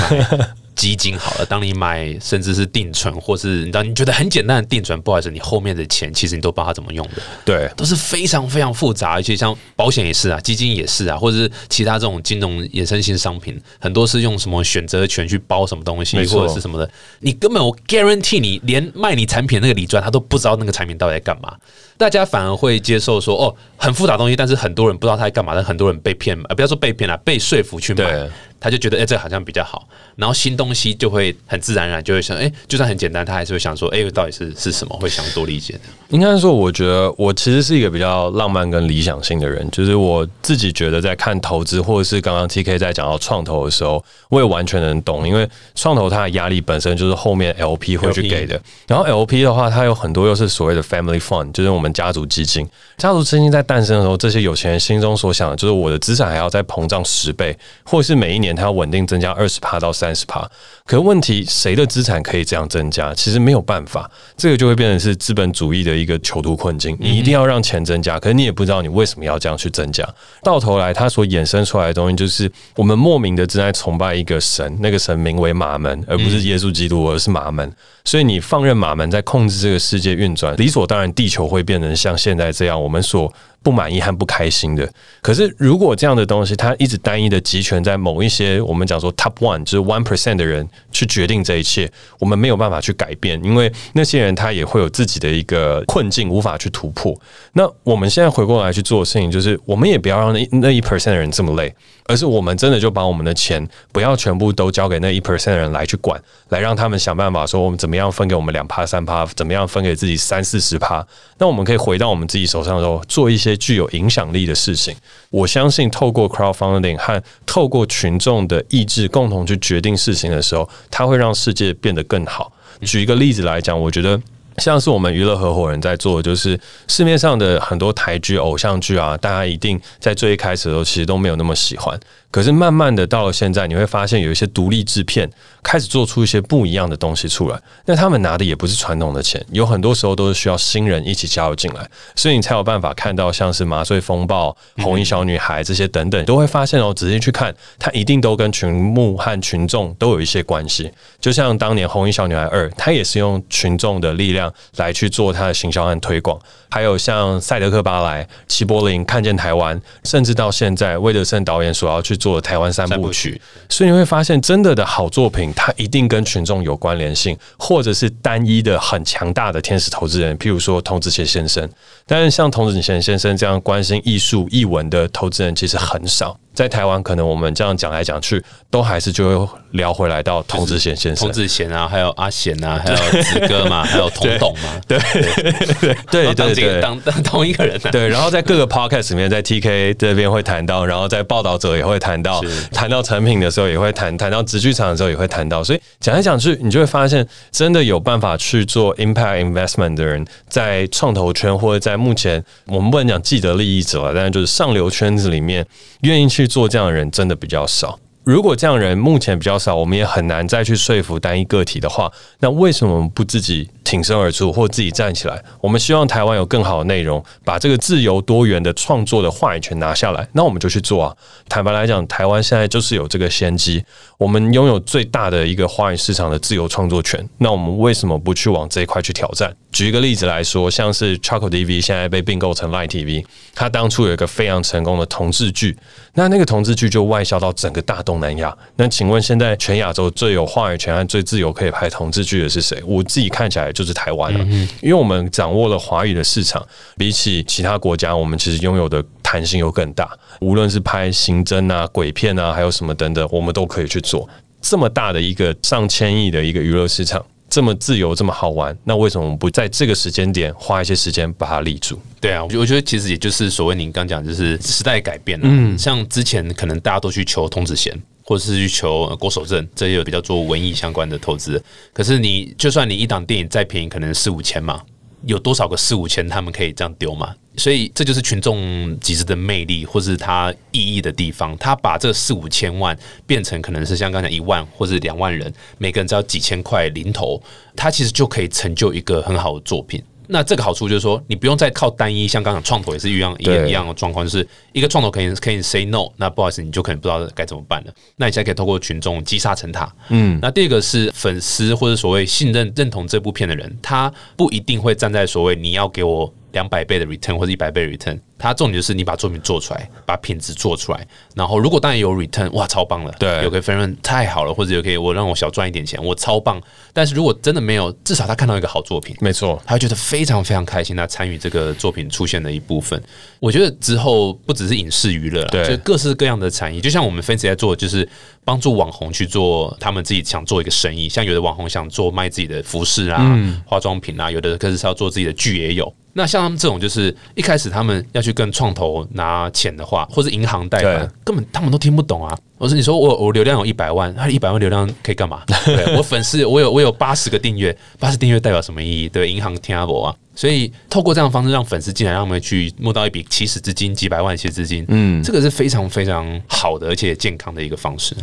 [0.74, 21.56] 基金好了，当你买甚至是定存，或是你知道你觉得很简单的定存，不好意思，你后面的钱其实你都不知道它怎么用的，对，都是非常非常复杂，而且像保险也是啊，基金也是啊，或者是其他这种金融衍生性商品，很多是用什么选择权去包什么东西，或者是什么的，你根本我 guarantee 你连卖你产品的那个理专他都不知道那个产品到底在干嘛，
[21.96, 28.04] 大家反而会接受说哦很复杂的东西，但是很多人不知道他在干嘛，但很多人被骗，呃不要说被骗了，被说服去买。
[28.04, 28.30] 对。
[28.60, 35.80] 他就觉得哎、这好像比较好，然后新东西就会很自然而然就会想，哎、就算很简单，他还是会想说，哎、到底是是什么，会想多理解的。
[36.08, 52.66] 应该说，我觉得我其实是一个比较浪漫跟理想性的人，就是我自己觉得在看投资，或者是刚刚 T K 在讲到创投的时候，我也完全能懂，因为创投它的压力本身就是后面 L P 会去给的，然后 L P 的话，它有很多又是所谓的 Family Fund，就是我们家族基金。
[52.96, 60.50] 家族基金在诞生的时候，这些有钱人心中所想的就是我的资产还要再膨胀十倍，或者是每一年它要稳定增加二十帕到三十帕。
[60.88, 63.12] 可问题，谁的资产可以这样增加？
[63.12, 66.96] 其实没有办法，这个就会变成是资本主义的一个囚徒困境。
[66.98, 70.02] 你一定要让钱增加，可是你也不知道你为什么要这样去增加。
[70.42, 77.70] 到头来，它所衍生出来的东西就是我们莫名的正在崇拜一个神，那个神名为马门，而不是耶稣基督，而是马门。
[78.06, 83.30] 所以你放任马门在控制这个世界运转，理所当然，地球会变成像现在这样，我们所
[83.62, 84.90] 不满意和不开心的。
[85.20, 97.18] 可是如果这样的东西，它一直单一的集权在某一些我们讲说 top one，就是 one percent 的人去决定这一切，我们没有办法去改变，因为那些人他也会有自己的一个困境，无法去突破。
[97.52, 111.06] 那我们现在回过来去做的事情，就是我们也不要让那那一 percent 的人这么累，而是我们真的就把我们的钱不要全部都交给那一 percent 的人来去管，来让他们想办法说我们怎么样分给我们两趴三趴，怎么样分给自己三四十趴。
[111.38, 114.94] 那我们可以回到我们自己手上的时候，做一些具有影响力的事情。
[115.30, 122.52] 我相信透过 crowdfunding 和透过群众的意志共同去决定事情的时候，它会让世界变得更好。
[122.82, 124.20] 举一个例子来讲，我觉得。
[124.58, 131.98] 像是我们娱乐合伙人在做的，就是市面上的很多台剧、偶像剧啊，大家一定在最一开始的时候其实都没有那么喜欢。
[132.30, 135.28] 可是慢慢的到了现在，你会发现有一些独立制片
[135.62, 137.58] 开始做出一些不一样的东西出来。
[137.86, 144.50] 那他们拿的也不是传统的钱，有很多时候都是需要新人一起加入进来，所以你才有办法看到像是《麻醉风暴》
[144.84, 150.90] 《红衣小女孩》这些等等，都会发现哦，仔细去看，它一定都跟群幕和群众都有一些关系。
[151.18, 156.38] 就像当年《红衣小女孩二》，它也是用群众的力量来去做它的行销和推广。
[156.70, 171.66] 还有像赛德克巴莱、齐柏林、看见台湾，甚至到现在魏德圣导演所要去做的台湾三部曲，所以你会发现，真的的好作品，它一定跟群众有关联性，或者是单一的很强大的天使投资人，譬如说童子贤先生。
[172.06, 176.38] 但是像童子贤先生这样关心艺术、艺文的投资人，其实很少。
[176.58, 181.32] 在台湾，可能我们这样讲来讲去，都还是就会聊回来到童子贤先生童。
[181.32, 186.80] 子贤啊，还有阿贤啊，还有 子哥嘛，还有童董嘛，对对对对对。
[186.82, 187.90] 当 当同一个人啊。
[187.92, 192.42] 对，然后在各个 podcast 里面，在 TK 这边会谈到，然后在报道者也会谈到，
[192.72, 205.64] 谈到成品的时候也会谈，谈到直剧场的时候也会谈到，所以讲来讲去，你就会发现，真的有办法去做 impact investment 的人，在创投圈或者在目前我们不能讲既得利益者了，但是就是上流圈子里面，
[206.00, 208.00] 愿意去做这样的人真的比较少。
[208.28, 215.42] 如果这样人目前比较少，我们也很难再去说服单一个体的话，那为什么我们不自己挺身而出，或自己站起来？
[215.62, 221.16] 我们希望台湾有更好的内容，把这个自由多元的创作的话语权拿下来，那我们就去做啊！
[221.48, 223.82] 坦白来讲，台湾现在就是有这个先机，
[224.18, 229.50] 我们拥有最大的一个话语市场的自由创作权，那我们为什么不去往这一块去挑战？
[229.72, 235.74] 举一个例子来说，像是 Charco TV 现在被并购成 Line TV，它当初有一个非常成功的同志剧，
[236.12, 238.56] 那那个同志剧就外销到整个大东南亚。
[238.76, 242.82] 那请问现在全亚洲最有话语权和最自由可以拍同志剧的是谁？
[242.84, 244.44] 我自己看起来就是台湾了、
[244.80, 246.64] 因为我们掌握了华语的市场，
[246.96, 250.10] 比起其他国家，我们其实拥有的弹性又更大。
[250.40, 254.28] 无论是拍刑侦啊、鬼片啊，还有什么等等，我们都可以去做。
[254.60, 261.98] 这么大的一个上千亿的一个娱乐市场，这么自由，这么好玩，那为什么我们不在这个时间点花一些时间把它立住？
[262.20, 265.46] 对啊，我觉得我觉得其实也就是所谓您刚讲，就是时代改变了。
[265.48, 267.98] 嗯，像之前可能大家都去求童子贤。
[268.28, 271.64] 或者是去求呃国手证，这些有比较做文艺相关的投资。
[271.94, 274.82] 可是你就算你一档电影再便宜，可能四五千嘛，
[275.24, 277.34] 有多少个四五千他们可以这样丢嘛？
[277.58, 281.56] 所以这就是群众集资的魅力，或是它意义的地方。
[281.58, 287.42] 他把这四五千万变成可能是像刚才一万或是两万人，每个人只要几千块零头，
[287.76, 290.02] 他其实就可以成就一个很好的作品。
[290.30, 297.94] 那这个好处就是说，你不用再靠单一，像刚刚创投也是一样一样对一样的状况，就是一个创投可以可以 say no，那不好意思，你就可能不知道该怎么办了。
[298.16, 299.90] 那你现在可以透过群众积沙成塔。
[300.10, 316.60] 嗯，那第二个是粉丝或者所谓信任认同这部片的人，他不一定会站在所谓你要给我两百倍的 return 或者一百倍的 return，他重点就是你把作品做出来，把品质做出来，然后如果当然有 return，哇，超棒了，对有个分润太好了，或者有可以我让我小赚一点钱，我超棒。
[316.92, 323.02] 但是如果真的没有，至少他看到一个好作品，没错，他会觉得非常非常开心，他参与这个作品出现的一部分。
[323.40, 328.08] 我觉得之后不只是影视娱乐啦，对就各式各样的产业，就像我们分析在做，就是
[328.44, 335.92] 帮助网红去做他们自己想做一个生意，像有的网红想做卖自己的服饰啊、嗯化妆品啊，有的可是是要做自己的剧也有。
[336.14, 342.36] 那像他们这种，就是一开始他们要去跟创投拿钱的话，或是银行贷款，根本他们都听不懂啊。
[342.58, 345.42] 我说你说我我流量有一百万，他一百万流量可以干嘛？
[345.64, 349.08] 对 我粉丝我有我有八十个订阅，八十订阅代表什么意义？
[349.08, 350.14] 对，银行听不啊。
[350.34, 358.14] 所以透过这样的方式让粉丝进来，让他们去募到一笔起始资金，几百万起始资金，嗯，这个是非常非常好的而且健康的一个方式。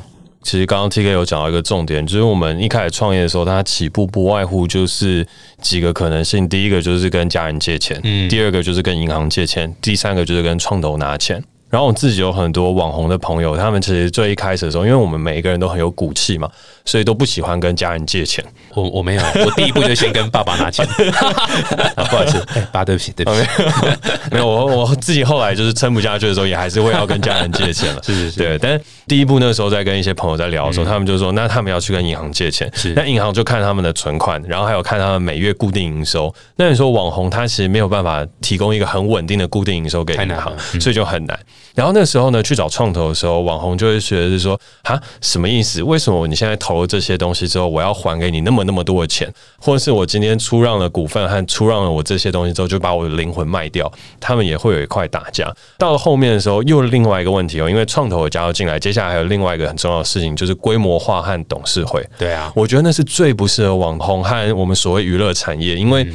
[0.45, 5.25] 其实刚刚 T K 有讲到一个重点，就是我们一开始创业的时候，它起步不外乎就是
[5.59, 6.47] 几个可能性。
[6.47, 11.43] 第一个就是跟家人借钱，嗯第二个就是跟银行借钱，第三个就是跟创投拿钱。
[11.67, 16.47] 然后我自己有很多网红的朋友，他们其实最一开始的时候，因为我们每一个人都很有骨气嘛，
[16.85, 18.43] 所以都不喜欢跟家人借钱。
[18.73, 20.85] 我我没有，我第一步就先跟爸爸拿钱，
[21.95, 23.47] 啊不好意思，哎、爸，对不起，对不起，
[24.31, 28.01] 没有，我我自己后来就是撑不下去的时候，也还是会要跟家人借钱了。
[28.05, 28.57] 是是是对。
[28.57, 36.33] 但是第一步那时候在跟一些朋友在聊的时候，他们就说，那他们要去跟银行借钱是，那银行就看他们的存款，然后还有看他们每月固定营收。
[36.57, 41.39] 那你说网红他其实没有办法提供一个很稳定的固定营收给银行所以就很难。
[41.73, 45.81] 然后那时候呢，去找创投的时候，网红就会觉得是说，啊，什么意思？
[45.83, 49.31] 为什么你现在投了这些东西之后，我要还给你那么那么多的钱？
[49.59, 53.91] 或者是我今天出让了股份和出让了我这些东西之后，就把我的灵魂卖掉？
[54.19, 55.53] 他们也会有一块打架。
[55.77, 62.05] 到了后面的时候，又另外一个问题哦，因为创投也加入进来，接下来还有另外一个很重要的事情，就是规模化和董事会。
[62.17, 66.07] 对啊，我觉得那是最不适合网红和我们所谓娱乐产业，因为。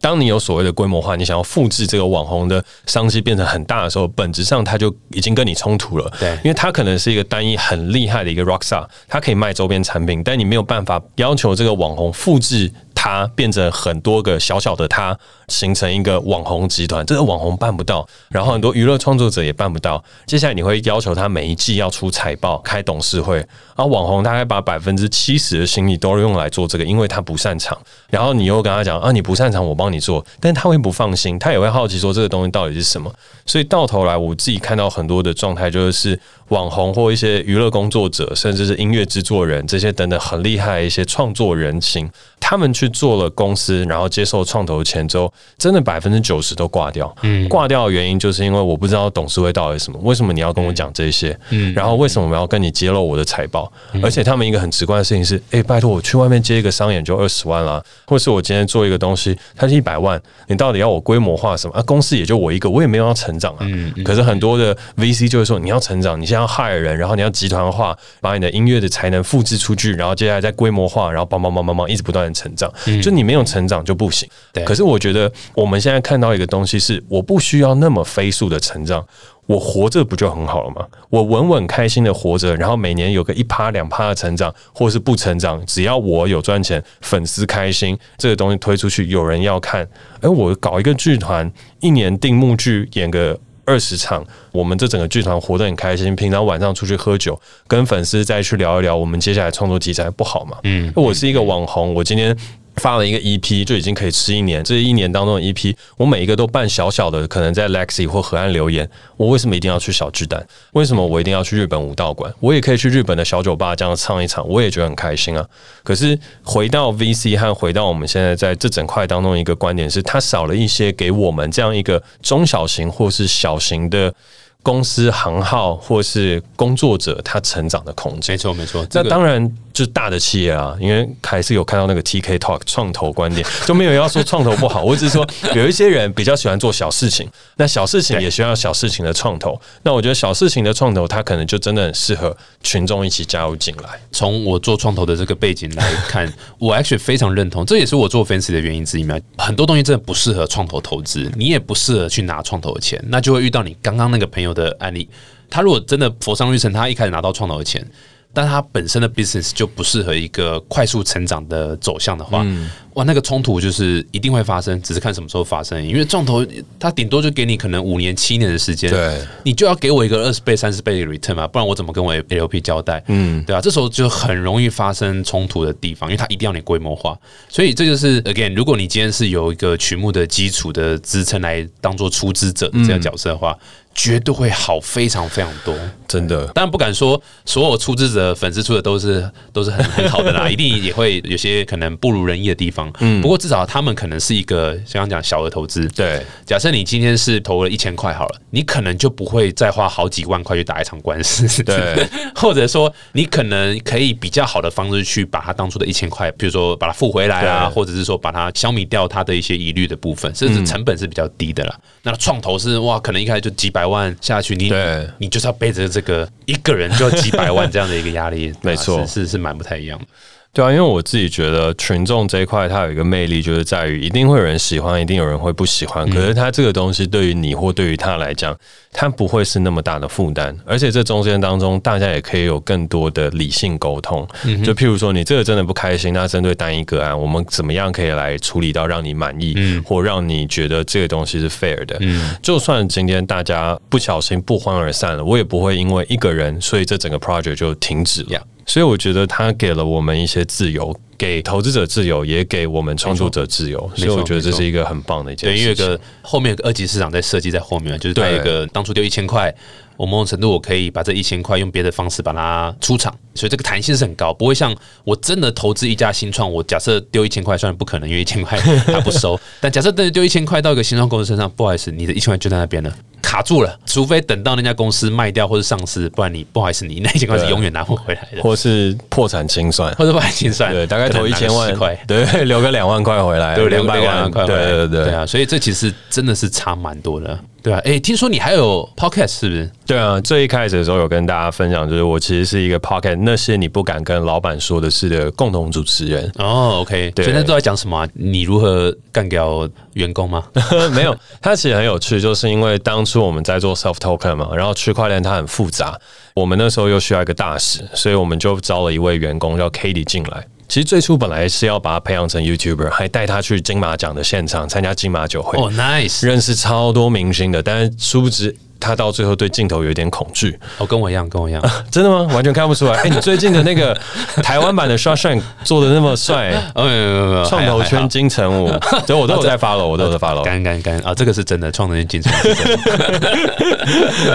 [0.00, 6.10] 当你有所谓的规模化，你想要复制这个网红的商机变成很大的时候，本质上它就已经跟你冲突了。
[6.18, 12.70] 对因为它可能是一个单一很厉害的一个 rock star，它可以卖周边产品，但你没有办法要求这个网红复制
[13.08, 15.18] 他变成很多个小小的他，
[15.48, 20.02] 形成一个网红集团，这个网红办不到，然后很多娱乐创作者也办不到。
[20.26, 23.44] 接下来你会要求他每一季要出财报、开董事会，
[23.74, 27.76] 而网红大概把百分之七十的心力都用来做这个，因为他不擅长。
[28.10, 33.12] 然后你又跟他讲啊，你不擅长，我帮你做，但他会不放心，他也会好奇说这个东西到底是什么。
[33.46, 36.18] 所以到头来，我自己看到很多的状态，就是
[36.48, 47.14] 网红或一些娱乐工作者，甚至是音乐制作人这些等等很厉害的一些创作人群，他们去做了公司，然后接受创投钱之后，真的百分之九十都挂掉。
[47.22, 51.38] 嗯，挂掉的原因就是因为我不知道董事会到底是什么，为什么你要跟我讲这些？
[51.50, 53.70] 嗯，然后为什么我要跟你揭露我的财报？
[54.02, 61.74] 而且他们一个很直观的事情是，诶，拜托我去外面接一个商演就二十万啦，或是我今天做一个东西，它是一百万，你到底要我规模化什么？
[61.76, 63.66] 啊，公司也就我一个，我也没有要成长啊。
[64.04, 72.72] 可是很多的 VC 就会说，你要成长，你现在要 hire 人，然后你要集团化，把你的音乐的才能复制出去，然后接下来再规模化，然后帮帮帮帮帮，一直不断的成长。
[73.02, 74.28] 就你没有成长就不行。
[74.52, 79.04] 对可是我觉得我们现在看到一个东西是，我不需要那么飞速的成长。
[79.46, 80.86] 我活着不就很好了吗？
[81.08, 89.88] 我稳稳开心的活着，然后每年有个一趴两趴的成长，或是不成长，只要我有赚钱，粉丝开心，这个东西推出去有人要看。
[90.20, 96.14] 而我搞一个剧团，一年定目剧演个二十场，我们这整个剧团活得很开心。
[96.14, 100.58] 平常晚上出去喝酒，跟粉丝再去聊一聊我们接下来创作题材，不好吗？
[100.64, 102.36] 嗯，我是一个网红，我今天。
[102.78, 108.88] 发了一个 EP 就已经可以吃一年，这一年当中的 EP，我每一个都办小小的，可能在 Lexi 或河岸留言。
[109.16, 110.46] 我为什么一定要去小巨蛋？
[110.72, 112.32] 为什么我一定要去日本武道馆？
[112.40, 115.44] 我也可以去日本的小酒吧这样唱一场，我也觉得很开心啊。
[115.82, 124.14] 可是回到 VC 和回到我们现在在这整块当中一个观点是，它少了一些给我们这样一个中小型或是小型的
[124.62, 128.36] 公司行号或是工作者他成长的空间没。
[128.36, 139.56] 错没错，这个那当然，就是大的企业啊，因为还是有看到那个 TK Talk 创投观点，就没有要说创投不好， 我只是说有一些人比较喜欢做小事情，那小事情也需要小事情的创投。
[139.84, 143.90] 那我觉得小事情的创投，它可能就真的很适合群众一起加入进来。
[144.10, 146.28] 从我做创投的这个背景来看，
[146.58, 149.16] 我 actually 非常认同，这也是我做 fancy 的原因之一嘛。
[149.36, 155.08] 很多东西真的不适合创投投资，你也不适合去拿创投的钱，那就会遇到你刚刚那个朋友的案例。
[155.48, 157.88] 他如果真的佛山绿城，他一开始拿到创投的钱。
[158.32, 162.46] 但它本身的 business 就不适合一个快速成长的走向的话，
[162.94, 165.84] 哇，那个冲突就是一定会发生，只是看什么时候发生。
[165.84, 166.46] 因为撞头
[166.78, 173.02] 它顶多就给你可能五年、七年的时间，对，你就要给我一个二十倍、三十倍的 return 嘛，不然我怎么跟我 LP 交代？
[173.08, 177.18] 嗯，对啊，这时候就很容易发生冲突的地方，因为它一定要你规模化。
[177.48, 183.56] 所以这就是 again，如果你今天是有一个曲目的基础的支撑来当做出资者这样角色的话。
[183.98, 185.74] 绝对会好非常非常多，
[186.06, 186.46] 真的。
[186.54, 192.88] 当然不敢说所有出资者粉丝出的都是都是很很好的啦， 一定也会有些可能不如人意的地方。
[193.00, 195.88] 嗯，不过至少他们可能是一个刚刚讲小额投资。
[195.88, 201.64] 对，假设你今天是投了一千块好了，你可能就不会再花好几万块去打一场官司。
[201.64, 211.76] 对， 或者说你可能可以比较好的方式去把它当初的一千块，比如说把它付回来啊，或者是说把它消弭掉它的一些疑虑的部分，甚至成本是比较低的啦。
[212.04, 214.72] 那创投是哇，可能一开始就几百万下去，你
[215.18, 220.06] 你就是要背着这个一个人就要几百万这样的一个压力， 没错，是是蛮不太一样的。
[220.50, 226.08] 对啊，因为我自己觉得群众这一块它有一个魅力，就是在于一定会有人喜欢，一定有人会不喜欢。
[226.10, 228.56] 可是它这个东西对于你或对于他来讲，
[228.90, 234.26] 它不会是那么大的负担，而且这中间当中，大家也可以有更多的理性沟通。
[234.64, 242.00] 就譬如说，你这个真的不开心，那针对单一个案，我们怎么样可以来处理到让你满意，或让你觉得这个东西是 fair 的？
[242.42, 248.42] 就算今天大家不小心不欢而散了，我也不会因为一个人，所以这整个 project 就停止了。
[248.68, 253.90] 所以我觉得他给了我们一些自由，给投资者自由，也给我们创作者自由。
[253.96, 255.56] 所以我觉得这是一个很棒的一件事。
[255.56, 259.52] 对，因为个后面有个二级市场在设计在后面，就是他一个当初丢一千块。
[259.96, 268.56] 我某种程度，我可以把这一千块用别的方式把它出场，所以这个弹性是很高，不会像我真的投资一家新创，我假设丢一千块，虽然不可能，因为一千块
[268.86, 287.38] 他不收， 但假设真的丢一千块到一个新创公司身上，不好意思，你的一千块就在那边了，卡住了，除非等到那家公司卖掉或者上市，不然你不好意思，你那一千块是永远拿不回来的，或是破产清算，或者破产清算，对，大概投一千万块，对， 留个两万块回来，留两百万块，对对对，对啊，所以这其实真的是差蛮多的。
[287.60, 289.70] 对啊，哎，听说你还有 podcast 是不是？
[289.86, 296.30] 对啊，最一开始的时候有跟大家分享，就是我其实是一个 podcast，那些你不敢跟老板说的事的共同主持人。
[296.36, 298.06] 哦，OK，对，现在都在讲什么？
[298.14, 300.44] 你如何干掉员工吗？
[300.94, 305.98] 没有，它其实很有趣，就是因为当初我们在做 self token 嘛，然后区块链它很复杂，
[306.34, 310.46] 我们那时候又需要一个大使，所以我们就招了一位员工叫 Katie 进来。
[310.68, 315.58] 其实最初本来是要把他培养成 YouTuber，还带他去金马奖的现场参加金马酒会。
[315.58, 318.54] 哦，nice，认识超多明星的，但是殊不知。
[318.80, 322.22] 他到最后对镜头有一点恐惧，哦，跟我一样，跟我一样，真的吗？
[322.34, 322.94] 完全看不出来。
[323.02, 323.96] 哎，你最近的那个
[324.42, 328.68] 台湾版的 s h a s h a n 做的那么帅， 没有没有没有，创投圈金城武，
[329.06, 332.44] 所以我都有在发了，我都有在发了，干干干啊，这个是真的，创投圈金城武，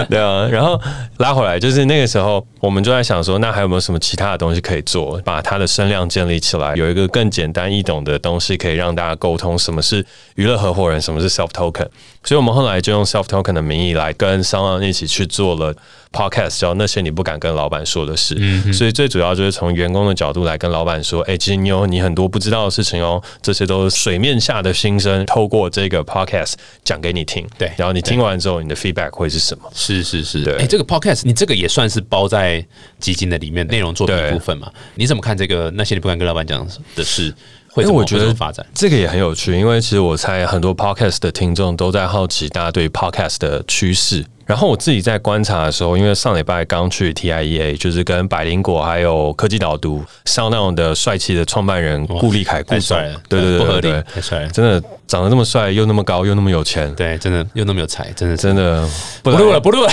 [0.10, 0.46] 对啊。
[0.50, 0.80] 然后
[1.18, 10.04] 拉回来，就是那个时候，我们就在想说，那还有没有什么其他的东西可以做，把它的声量建立起来，有一个更简单易懂的东西，可以让大家沟通什么是
[10.36, 11.86] 娱乐合伙人，什么是 self token。
[12.22, 15.74] 所以我们后来就用 self token 的名义来跟商浪一起去做了
[16.12, 18.34] podcast，叫那些你不敢跟老板说的事。
[18.72, 27.46] 所以最主要就是从员工的角度来跟老板说：“哎，其实你有你很多不知道的事情哦，这些都是水面下的心声，透过这个 podcast 讲给你听。
[27.58, 29.70] 对，然后你听完之后，你的 feedback 会是什么？
[29.74, 30.56] 是是是，对。
[30.56, 32.64] 哎，这个 podcast 你这个也算是包在
[32.98, 34.70] 基金的里面内容做的一部分嘛？
[34.94, 37.34] 你怎么看这个那些你不敢跟老板讲的事？
[37.76, 44.24] 因为我觉得发展这个也很有趣，因为其实我猜很多 podcast 的听众都在好奇大家对 podcast 的趋势。
[44.46, 58.88] 然后我自己在观察的时候，因为上礼拜刚去 TIEA，就是跟百灵果还有科技导读上那种的帅气的创办人顾立凯，太帅了，对对对对，太帅了，真的长得那么帅，又那么高，又那么有钱，对，真的又那么有才，真的真的
[59.22, 59.90] 不录了不录了，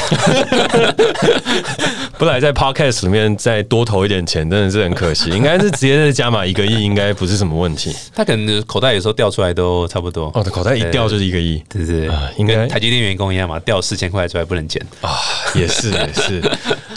[2.17, 5.29] 不来在 Podcast 里面再多投一点钱，真的是很可惜。
[5.31, 7.95] 应该是直接再加码一个亿，应该不是什么问题。
[8.13, 14.81] 他可能口袋有时候掉出来都差不多，哦，口袋一掉就是一个亿，对对对，应该台积电员工一样嘛，掉四千块出来不能剪。
[15.01, 15.19] 啊，
[15.55, 16.41] 也是 也是，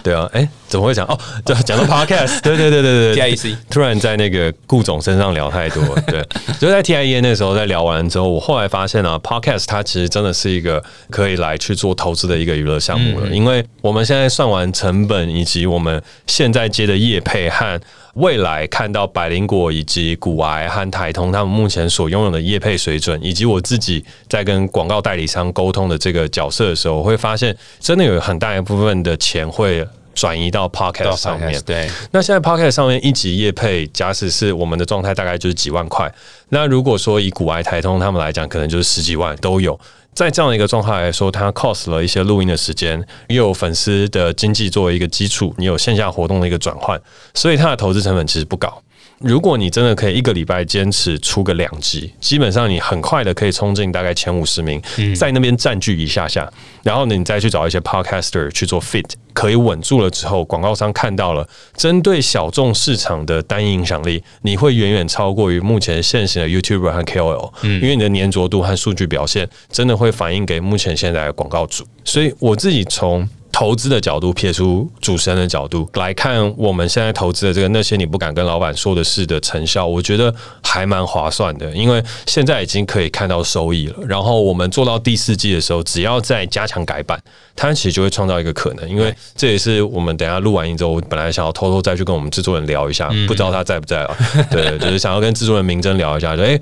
[0.03, 0.49] 对啊，哎。
[0.66, 1.07] 怎么会讲？
[1.07, 1.16] 哦？
[1.45, 3.36] 对，讲到 podcast，对对对对对。
[3.36, 6.20] TIEC 突然在那个顾总身上聊太多， 对，
[6.59, 17.80] 就在 TIE 那时候在聊完之后，我后来发现啊，podcast 它其实真的是一个可以来去做投资的一个娱乐项目了，因为我们现在算完成本以及我们现在接的业配和
[18.15, 31.61] 未来看到百灵果以及古癌和台通他们目前所拥有的业配水准，以及我自己在跟广告代理商沟通的这个角色的时候，我会发现真的有很大一部分的钱会转移到 podcast 上面。
[31.67, 36.09] 对，那现在 Pocket 上面一集业配，假使是我们的状态，大概就是几万块。
[36.51, 39.79] 那如果说以古埃台通他们来讲，可能就是十几万都有。
[40.15, 47.01] 在这样的一个状态来说，它 cost 了一些录音的时间，又有粉丝的经济作为一个基础，你有线下活动的一个转换，
[47.35, 48.81] 所以它的投资成本其实不高。
[49.21, 54.81] 如果你真的可以一个礼拜坚持出个两集，基本上你很快的可以冲进大概前五十名，
[55.17, 56.51] 在那边占据一下下，
[56.83, 73.29] 然后呢，你再去找一些 podcaster 去做 fit，可以稳住了之后，广告商看到了，针对小众市场的单一影响力，你会远远超过于目前现行的 YouTuber 和 KOL，因为你的粘着度和数据表现真的会反映给目前现在的广告主，所以我自己从。
[73.55, 83.94] 投资的角度，撇出主持人的角度来看，我们现在投资的这个那些你不敢跟老板说的事的成效，我觉得还蛮划算的，因为现在已经可以看到收益了。
[84.09, 87.16] 然后我们做到第四季的时候，只要再加强改版，
[87.55, 88.90] 它其实就会创造一个可能。
[88.90, 94.16] 因为这也是我们等下录完音之后，我本来想要偷偷再去跟我们制作人聊一下，不知道他在不在啊？
[94.50, 96.61] 对，就是想要跟制作人明真聊一下，就哎。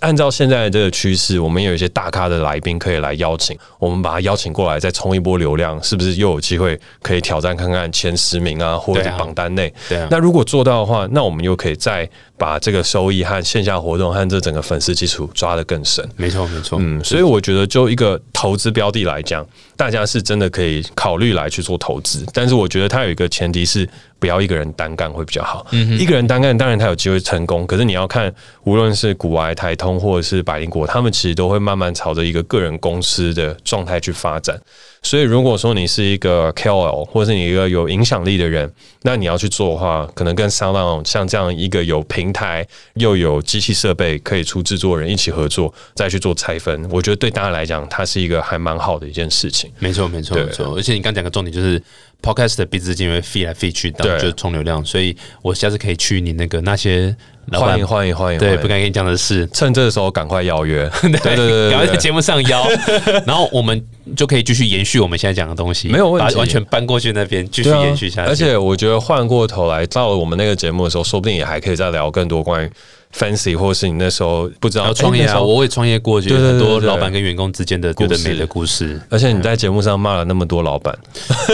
[0.00, 9.72] 按照现在的这个趋势，我们有一些大咖的来宾可以来邀请，我们把他邀请过来，再冲一波流量，是不是又有机会可以挑战看看前十名啊，或者是榜单内？
[9.88, 10.08] 对啊。
[10.10, 16.06] 那如果做到的话，那我们又可以再把这个收益和线下活动和这整个粉丝基础抓得更深。
[16.16, 16.78] 没错，没错。
[16.80, 19.46] 嗯，所以我觉得就一个投资标的来讲，
[19.76, 23.88] 大家是真的可以考虑来去做投资，但是我觉得它有一个前提是。
[24.20, 25.66] 不要一个人单干会比较好。
[25.98, 28.32] 一个人单干，当然他有机会成功，可是你要看，
[28.64, 34.60] 无论是古埃、台通或者是百灵果，他们其实都会慢慢朝着一个个人公司的状态去发展。
[35.02, 42.66] 所以，如果说你是一个 KOL，或者是你一个有影响力的人，那你要去做的话，可能跟 Sound 像这样一个有平台
[42.96, 49.72] 又有机器设备可以出制作人一起合作，再去做拆分，我觉得对大家来讲，它是一个还蛮好的一件事情。
[49.78, 50.74] 没错，没错，没错。
[50.76, 51.82] 而且你刚讲个重点就是。
[52.22, 57.14] Podcast 的鼻子因为飞来飞去，当，就是充流量，所以我下次可以去你那个那些
[57.52, 62.64] 欢迎欢迎欢迎，对，不敢跟你讲的是，趁这个时候赶快邀约， 对对对，赶快在节目上邀，
[63.26, 63.84] 然后我们
[64.16, 68.30] 就可以继续延续我们现在讲的东西，没有问题，完全搬过去那边继续延续下去。
[68.30, 72.70] 而且我觉得换过头来到了我们那个节目的时候，说不定也还可以再聊更多关于。
[73.16, 79.00] fancy，或者是你那时候不知道创业啊，我也创业过，就很多老板跟员工之间的有的没的故事。
[79.08, 80.96] 而且你在节目上骂了那么多老板，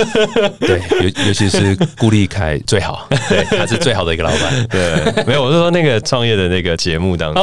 [0.61, 4.67] 对，尤尤其是顾立凯最好，对，他是最好的一个老板。
[4.69, 7.43] 对，没有，我是说那个创业的那个节目当中。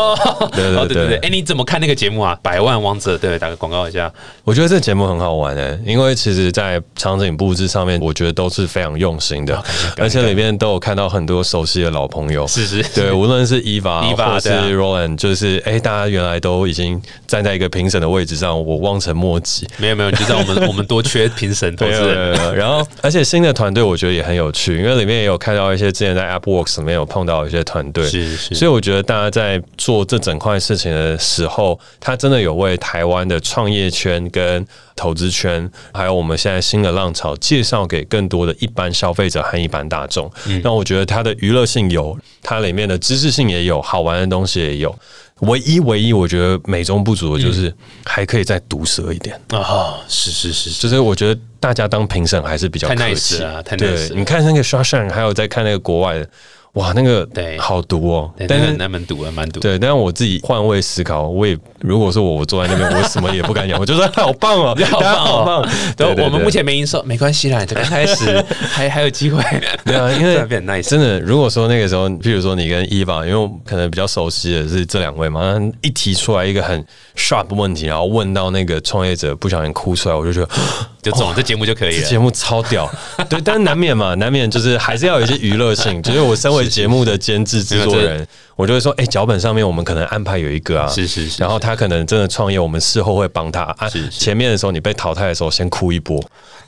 [0.52, 2.38] 对对对对，哎，你怎么看那个节目啊？
[2.44, 4.12] 百万王者，对，打个广告一下。
[4.44, 9.64] 我觉得这节目很好玩诶，因为其实在场景布置上面，我觉得都是非常用心的，
[9.98, 12.46] 而且里面都有看到很多熟悉的老朋友。
[12.48, 14.03] 是是，对，无论是伊娃。
[14.12, 19.68] 或是 Roland，就是哎，大家原来都已经站在一个评审的位置上，我望尘莫及。
[19.78, 22.56] 没有没有，就在我们 我们多缺评审投资人。
[22.56, 28.56] 然后，而且新的团队我觉得也很有趣，因为里面也有看到一些之前在 AppWorks 里面有碰到一些团队，是是。
[28.56, 40.32] 所以我觉得大家在做这整块事情的时候，他真的有为台湾的创业圈跟投资圈，还有我们现在新的浪潮，介绍给更多的一般消费者和一般大众。
[40.64, 44.98] 那我觉得它的娱乐性有，它里面的知识性也有，好玩的东西也有。
[45.42, 47.72] 唯一唯一，我觉得美中不足的就是
[48.06, 50.02] 还可以再毒舌一点啊！
[50.08, 53.62] 是是是，就是我觉得大家当评审还是比较客气啊。
[53.78, 56.28] 对，你看那个 s h a s h a n 还有在看那个国外的。
[56.74, 58.32] 哇，那个对，好毒哦！
[58.48, 59.60] 但是那蛮毒的，蛮毒。
[59.60, 65.72] 对，但是我自己换位思考，我也如果说我我坐在那边，我什么也不敢讲，我就说 好棒哦，好棒，好棒。
[65.96, 69.44] 对，我们目前没营收，没关系啦，刚开始 还还有机会。
[69.86, 70.34] 对啊，因为
[70.82, 76.84] 真的，如果说那个时候，譬如说你跟伊娃，因为可能比较熟悉的是这两位嘛，一提出来一个很
[77.16, 80.50] sharp 问题，然后问到那个创业者不小心哭出来，我就觉得
[81.04, 82.90] 就走这节目就可以了，节目超屌。
[83.30, 87.44] 对，但是难免嘛，难免就是还是要有一些娱乐性， 就是我身为节目的监。
[87.44, 93.90] 制制作人，我就会说，哎，脚本上面我们可能安排有一个啊，是是是，然后他可能真的创业，我们事后会帮他啊。
[94.10, 96.24] 前面的时候你被淘汰的时候，先哭一波，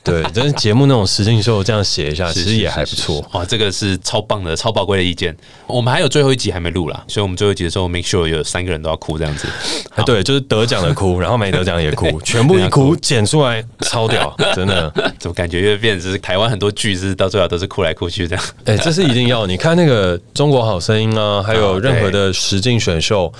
[0.21, 3.27] 对，但是节目那种实境秀这样写一下，其实也还不错。
[3.33, 5.35] 哇，这个是超棒的、超宝贵的意见。
[5.65, 9.47] 我们还有最后一集还没录啦，所以我们最后一集的时候，make sure 有三个人都要哭这样子。
[10.05, 14.93] 对，就是得奖的哭， 然后没得奖也哭， 全部一哭剪出来，超屌，真的。
[15.17, 18.45] 怎么感觉越变是台湾很多剧是到最后都是哭来哭去这样？
[18.65, 19.47] 哎，这是一定要。
[19.47, 23.33] 你看那个《中国好声音》啊，还有任何的实境选秀。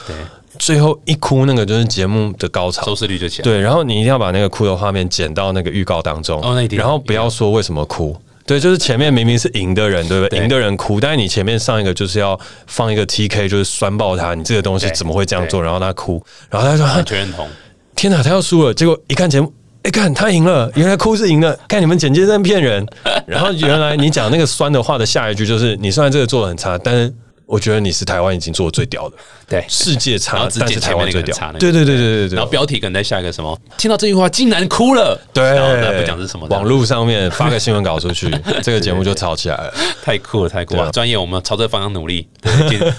[0.58, 3.44] 最后一哭，那个就是节目的高潮，收视率就起来。
[3.44, 8.16] 对，然后你一定要把那个哭的画面剪到那个预告当中，哦，那一然后不要说为什么哭。
[8.48, 10.40] 对，就是前面明明是赢的人，对不对？
[10.40, 15.62] 赢的人哭，但是你前面上一个就是要放一个 T K，就是酸爆他，你这个东西怎么会这样做？
[15.62, 17.48] 然后他哭，然后他说全认同。
[17.96, 18.74] 天哪，他要输了！
[18.74, 19.52] 结果一看节目，
[19.82, 21.58] 哎，看他赢了，原来哭是赢了。
[21.68, 22.86] 看你们剪接在骗人。
[23.26, 27.12] 然后原来你讲那个酸的话的下一句就是：你虽然这个做的很差，但是。
[27.48, 29.16] 我觉得你是台湾已经做的最屌的，
[29.48, 31.36] 对，世界差，但是台湾最屌。
[31.60, 32.36] 对对对对对对。
[32.36, 33.58] 然后标题可能再下一个什么？
[33.78, 35.20] 听到这句话竟然哭了。
[35.34, 36.48] 对，然后不讲是什么。
[36.48, 38.30] 网络上面发个新闻稿出去，
[38.64, 39.74] 这个节目就吵起来了。
[40.04, 40.92] 太酷了，太酷了！
[40.92, 42.28] 专业，我们朝这个方向努力。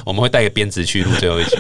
[0.05, 1.57] 我们会带个编辑去录最后一集。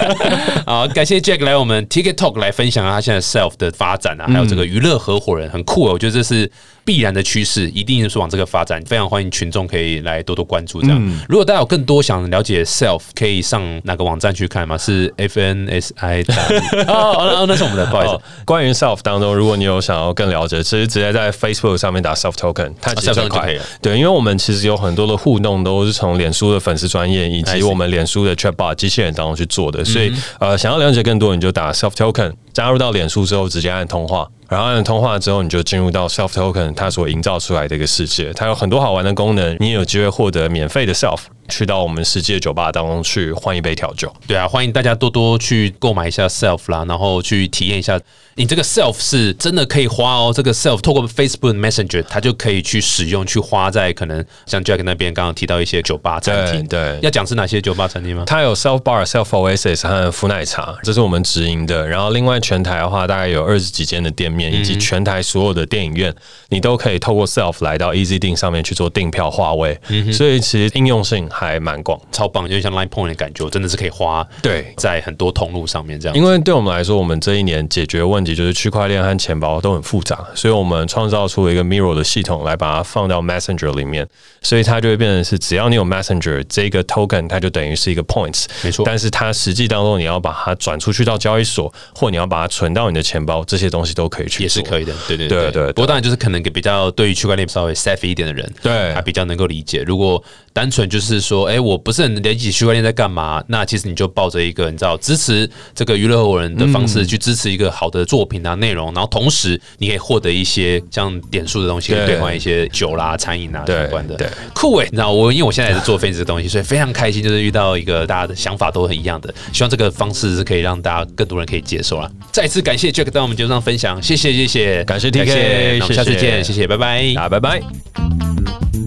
[0.66, 6.50] 好，感谢 Jack 来我们 TikTok 来分享他现在 Self 的发展啊，还有这个娱乐合伙人很酷哦，我觉得这是。
[6.86, 10.82] 必然的趋势一定是往这个发展，非常欢迎群众可以来多多关注。
[10.82, 14.76] 这样，如果大家有更多想了解 self，可以上哪个网站去看吗？
[14.76, 16.24] 是 FNSI
[16.88, 18.18] 哦，那是我们的，不好意思。
[18.44, 23.54] 关于 self 当中，如果你有想要更了解，其实直接在 Facebook 上面打 self token，它其实很快。
[23.80, 34.26] 对，因为我们其实有很多的互动都是从脸书的粉丝专业以及我们脸书的 Chatbot 机器人当中去做的，所以呃，想要了解更多，你就打 self token，加入到脸书之后直接按通话。
[34.48, 41.20] 然后按通话之后，你就进入到 Self Token 它所营造出来的一个世界，它有很多好玩的功能，你也有机会获得免费的 Self。
[41.46, 48.00] 去到我们世界酒吧当中去换一杯调酒，对啊，欢迎大家多多去购买一下 self 啦，然后去体验一下，
[48.36, 50.32] 你这个 self 是真的可以花哦。
[50.34, 56.66] 这个 self 透过 Facebook Messenger，它就可以去使用，去花在可能像 Jack 那边刚刚提到一些酒吧餐厅。
[56.66, 58.24] 对，要讲是哪些酒吧餐厅吗？
[58.26, 61.86] 它有 self bar、self oasis 和福奶茶，这是我们直营的。
[61.86, 66.14] 然后另外全台的话，大概有二十几间的店面，以及全台所有的电影院，
[66.50, 69.80] 你都可以透过 self 来到 Easy 订上面去做订票划位。
[70.12, 71.24] 所以其实应用性。
[71.30, 76.16] 还蛮广，超棒，就像 Line Point 的感觉，真的是可以花对在很多通路上面这样。
[76.16, 84.06] 因为对我们来说，我们这一年解决问题就是区块链和钱包都很复杂，所以我们创造出了一个 Mirror 的系统来把它放到 Messenger 里面，
[84.42, 88.84] 所以它就会变成是只要你有 Messenger 这个 Token，它就等于是一个 Points，没错。
[88.84, 94.92] 但是它实际当中你要把它转出去到交易所，或你要把它存到你的钱包，这些东西都可以去，也是可以的。
[95.06, 95.66] 对对对对。
[95.72, 99.82] 不过当然就是可能给比较对于区块链稍微 Safe 一点的人，对，他比较能够理解。
[99.86, 100.22] 如果
[100.54, 102.14] 单纯就是说，哎，我不是很。
[102.14, 103.42] 了解区块链在干嘛？
[103.48, 114.14] 那其实你就抱着一个你知道支持这个娱乐合伙人的方式去支持一个好的作品啊内容，然后同时你可以获得一些像点数的东西，可以兑换一些酒啦、餐饮啊相关的。
[114.14, 114.84] 对，酷诶！
[114.84, 119.34] 你知道我因为我现在也是做分析的东西，所以非常开心，就是遇到一个大家的想法都很一样的。
[119.52, 122.08] 希望这个方式是可以让大家更多人可以接受啦。
[122.32, 128.83] 再次感谢 Jack 在我们节目上分享，谢谢谢谢，感谢 TK，那我们下次见，谢谢，拜拜，啊，拜拜。